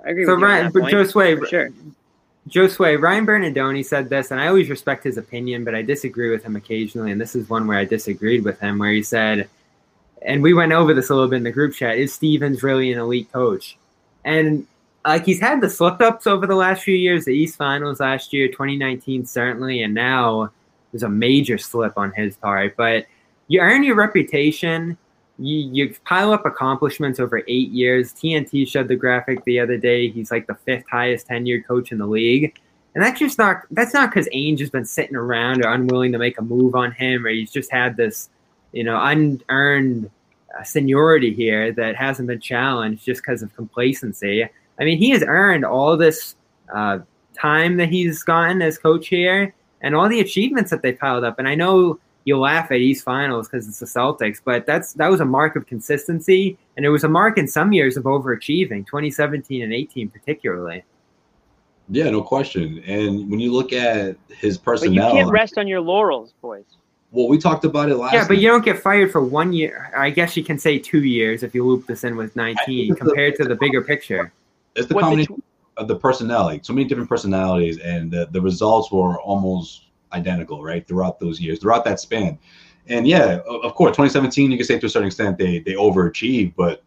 [0.05, 0.25] I agree.
[0.25, 1.71] So with Ryan, but Josue, sure.
[2.49, 6.45] Josue, Ryan Bernardoni said this, and I always respect his opinion, but I disagree with
[6.45, 7.11] him occasionally.
[7.11, 9.49] And this is one where I disagreed with him, where he said,
[10.23, 12.93] and we went over this a little bit in the group chat: Is Stevens really
[12.93, 13.77] an elite coach?
[14.25, 14.67] And
[15.07, 18.33] like he's had the slip ups over the last few years, the East Finals last
[18.33, 20.51] year, 2019 certainly, and now
[20.91, 22.77] there's a major slip on his part.
[22.77, 23.07] But
[23.49, 24.99] you earn your reputation.
[25.39, 28.13] You, you pile up accomplishments over eight years.
[28.15, 30.09] TNT showed the graphic the other day.
[30.09, 32.59] He's like the fifth highest tenured coach in the league.
[32.95, 36.19] And that's just not that's not because Ainge has been sitting around or unwilling to
[36.19, 38.31] make a move on him, or he's just had this,
[38.73, 40.11] you know, unearned
[40.59, 44.49] uh, seniority here that hasn't been challenged just because of complacency.
[44.79, 46.37] I mean, he has earned all this
[46.75, 47.01] uh,
[47.39, 51.39] time that he's gotten as coach here and all the achievements that they piled up.
[51.39, 55.09] And I know you laugh at East Finals because it's the Celtics, but that's that
[55.09, 58.85] was a mark of consistency, and it was a mark in some years of overachieving,
[58.85, 60.85] 2017 and 18 particularly.
[61.89, 62.83] Yeah, no question.
[62.85, 66.65] And when you look at his personnel, but you can't rest on your laurels, boys.
[67.13, 68.13] Well, we talked about it last.
[68.13, 69.93] Yeah, but you don't get fired for one year.
[69.97, 73.37] I guess you can say two years if you loop this in with 19 compared
[73.37, 74.33] to the bigger picture.
[74.75, 75.41] It's the what combination
[75.77, 80.63] the, of the personality, so many different personalities, and the, the results were almost identical,
[80.63, 82.39] right, throughout those years, throughout that span.
[82.89, 86.55] And yeah, of course, 2017, you can say to a certain extent they they overachieved,
[86.57, 86.83] but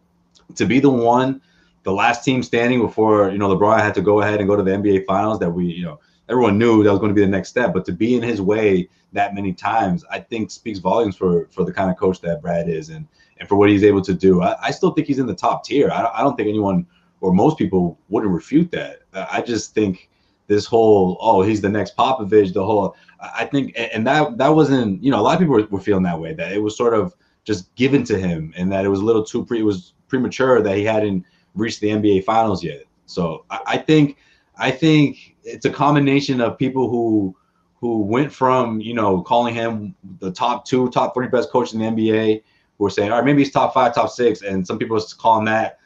[0.54, 1.42] to be the one,
[1.82, 4.62] the last team standing before you know LeBron had to go ahead and go to
[4.62, 7.26] the NBA Finals, that we you know everyone knew that was going to be the
[7.26, 11.16] next step, but to be in his way that many times, I think speaks volumes
[11.16, 13.06] for for the kind of coach that Brad is and
[13.38, 14.42] and for what he's able to do.
[14.42, 15.90] I, I still think he's in the top tier.
[15.90, 16.86] I, I don't think anyone
[17.20, 19.02] or most people wouldn't refute that.
[19.12, 20.09] I just think
[20.50, 25.02] this whole oh he's the next Popovich, the whole I think and that that wasn't
[25.02, 26.92] you know a lot of people were, were feeling that way that it was sort
[26.92, 29.94] of just given to him and that it was a little too pre it was
[30.08, 31.24] premature that he hadn't
[31.54, 32.82] reached the NBA finals yet.
[33.06, 34.16] So I, I think
[34.58, 37.36] I think it's a combination of people who
[37.74, 41.78] who went from you know calling him the top two, top three best coach in
[41.78, 42.42] the NBA,
[42.76, 45.02] who were saying, all right, maybe he's top five, top six, and some people are
[45.16, 45.78] calling that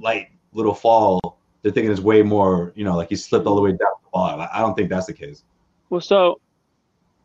[0.00, 1.38] light little fall.
[1.62, 4.08] They're thinking it's way more, you know, like he slipped all the way down the
[4.12, 4.46] bottom.
[4.52, 5.42] I don't think that's the case.
[5.90, 6.40] Well, so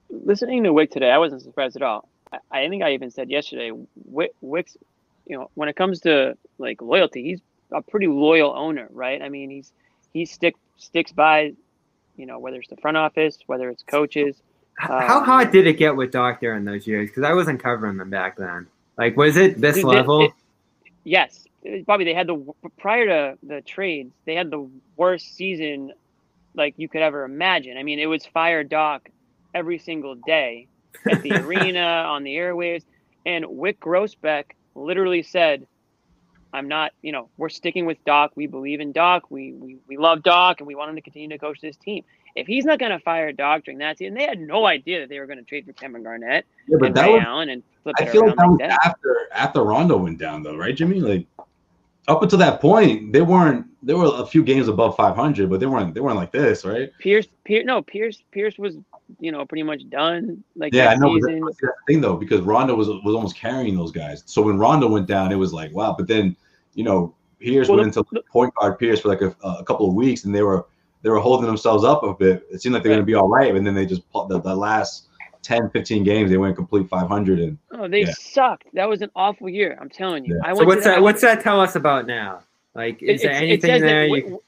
[0.10, 2.10] listening to Wyc today, I wasn't surprised at all.
[2.32, 3.72] I, I think I even said yesterday,
[4.12, 4.78] Wyc, Wyc's,
[5.26, 9.22] you know, when it comes to like loyalty, he's a pretty loyal owner, right?
[9.22, 9.72] I mean, he's
[10.14, 11.54] he stick sticks by,
[12.18, 14.42] you know, whether it's the front office, whether it's coaches.
[14.78, 17.10] How um, hot did it get with Doctor in those years?
[17.10, 18.68] Because I wasn't covering them back then.
[18.98, 20.22] Like, was it this Dude, it- level?
[20.26, 20.34] it-
[21.04, 21.46] yes,
[21.86, 22.04] Bobby.
[22.06, 22.46] They had the
[22.78, 25.92] prior to the trades, they had the worst season
[26.56, 27.78] like you could ever imagine.
[27.78, 29.10] I mean, it was fire Doc
[29.54, 30.68] every single day
[31.10, 32.84] at the arena on the airwaves,
[33.26, 34.46] and Wyc Grousbeck
[34.76, 35.68] literally said,
[36.54, 36.92] "I'm not.
[37.02, 38.32] You know, we're sticking with Doc.
[38.36, 39.30] We believe in Doc.
[39.30, 42.04] We we we love Doc, and we want him to continue to coach this team."
[42.36, 45.10] If he's not going to fire Doc during that season, they had no idea that
[45.10, 47.50] they were going to trade for Cameron Garnett Yeah, but and that Ray was Allen
[47.50, 48.78] and flip I it feel like that was that.
[48.84, 51.00] after after Rondo went down though, right, Jimmy?
[51.00, 51.28] Like
[52.08, 55.66] up until that point, they weren't they were a few games above 500, but they
[55.66, 56.92] weren't they weren't like this, right?
[57.00, 58.78] Pierce, Pierce, no, Pierce, Pierce was,
[59.20, 60.44] you know, pretty much done.
[60.56, 61.16] Like Yeah, I know.
[61.16, 61.42] Season.
[61.42, 64.24] that's the thing though, because Rondo was was almost carrying those guys.
[64.26, 65.96] So when Rondo went down, it was like wow.
[65.98, 66.36] But then
[66.74, 69.88] you know Pierce Well, went the- into point guard Pierce for like a, a couple
[69.88, 70.66] of weeks, and they were
[71.02, 72.48] they were holding themselves up a bit.
[72.52, 74.56] It seemed like they're going to be all right, and then they just the, the
[74.56, 75.08] last
[75.46, 78.12] 10, 15 games they went complete 500 and Oh, they Yeah.
[78.12, 78.68] sucked.
[78.74, 79.78] That was an awful year.
[79.80, 80.36] I'm telling you.
[80.36, 80.42] Yeah.
[80.44, 81.02] I went So what's to that?
[81.02, 82.42] What's that tell us about now?
[82.74, 84.08] Like, It, is there it's- it anything says that there?
[84.10, 84.42] Wyc- You,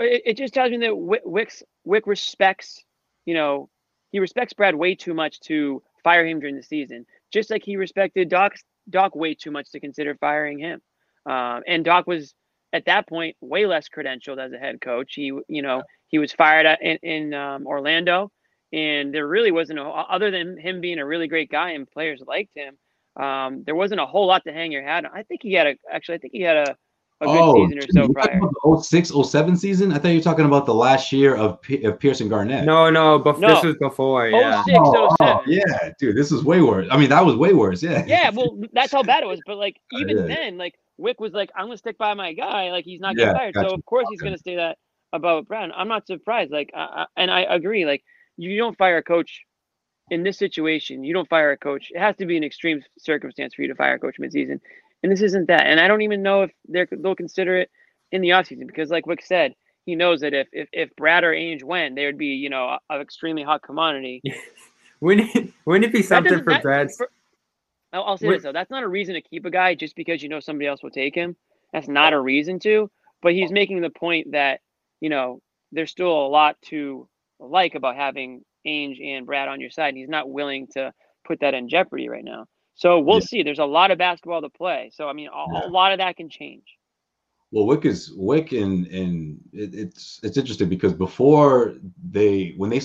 [0.00, 2.84] it, it just tells me that Wyc, Wyc's, Wyc respects,
[3.26, 3.68] you know,
[4.12, 7.76] he respects Brad way too much to fire him during the season, just like he
[7.76, 8.54] respected Doc
[8.88, 10.80] Doc way too much to consider firing him.
[11.26, 12.34] Um, and Doc was
[12.72, 15.14] at that point way less credentialed as a head coach.
[15.14, 18.32] He, you know, he was fired at, in, in um, Orlando,
[18.72, 22.22] and there really wasn't a, other than him being a really great guy and players
[22.26, 22.76] liked him.
[23.22, 25.10] Um, there wasn't a whole lot to hang your hat on.
[25.14, 26.14] I think he had a actually.
[26.16, 26.76] I think he had a,
[27.20, 28.38] a good oh, season or so prior.
[28.38, 29.92] about the 06, 07 season.
[29.92, 32.64] I thought you were talking about the last year of, P- of Pierce and Garnett.
[32.64, 33.48] no, no, bef- No.
[33.48, 34.28] this was before.
[34.28, 34.62] Yeah.
[34.64, 36.86] 06, Oh, oh, yeah, dude, this is way worse.
[36.90, 37.82] I mean, that was way worse.
[37.82, 38.04] Yeah.
[38.06, 39.40] Yeah, well, that's how bad it was.
[39.44, 40.22] But like even Yeah.
[40.34, 42.70] then, like Wyc was like, "I'm gonna stick by my guy.
[42.70, 43.68] Like he's not getting Yeah, fired." gotcha.
[43.70, 44.78] So of course he's gonna say that
[45.12, 45.72] about Brown.
[45.74, 46.52] I'm not surprised.
[46.52, 47.84] Like, I, I, and I agree.
[47.84, 48.04] Like
[48.40, 49.42] you don't fire a coach
[50.10, 51.04] in this situation.
[51.04, 51.90] You don't fire a coach.
[51.90, 54.60] It has to be an extreme circumstance for you to fire a coach midseason,
[55.02, 55.66] and this isn't that.
[55.66, 57.70] And I don't even know if they're they'll consider it
[58.12, 59.54] in the offseason because, like Wyc said.
[59.86, 62.78] He knows that if, if, if Brad or Ainge went, they would be, you know,
[62.90, 64.22] an extremely hot commodity.
[65.00, 66.90] Wouldn't it, wouldn't it be something for Brad?
[67.92, 69.96] I'll, I'll say Wait- this though: that's not a reason to keep a guy just
[69.96, 71.36] because you know somebody else will take him.
[71.72, 72.90] That's not a reason to.
[73.22, 74.60] But he's making the point that
[75.00, 75.40] you know
[75.72, 77.08] there's still a lot to
[77.40, 79.88] like about having Ainge and Brad on your side.
[79.88, 80.92] And he's not willing to
[81.26, 82.46] put that in jeopardy right now.
[82.74, 83.26] So we'll Yeah.
[83.26, 83.42] see.
[83.42, 84.90] There's a lot of basketball to play.
[84.94, 85.66] So I mean, a, Yeah.
[85.66, 86.64] a lot of that can change.
[87.52, 91.74] Well, Wyc is Wyc, and and it, it's it's interesting because before
[92.10, 92.78] they when they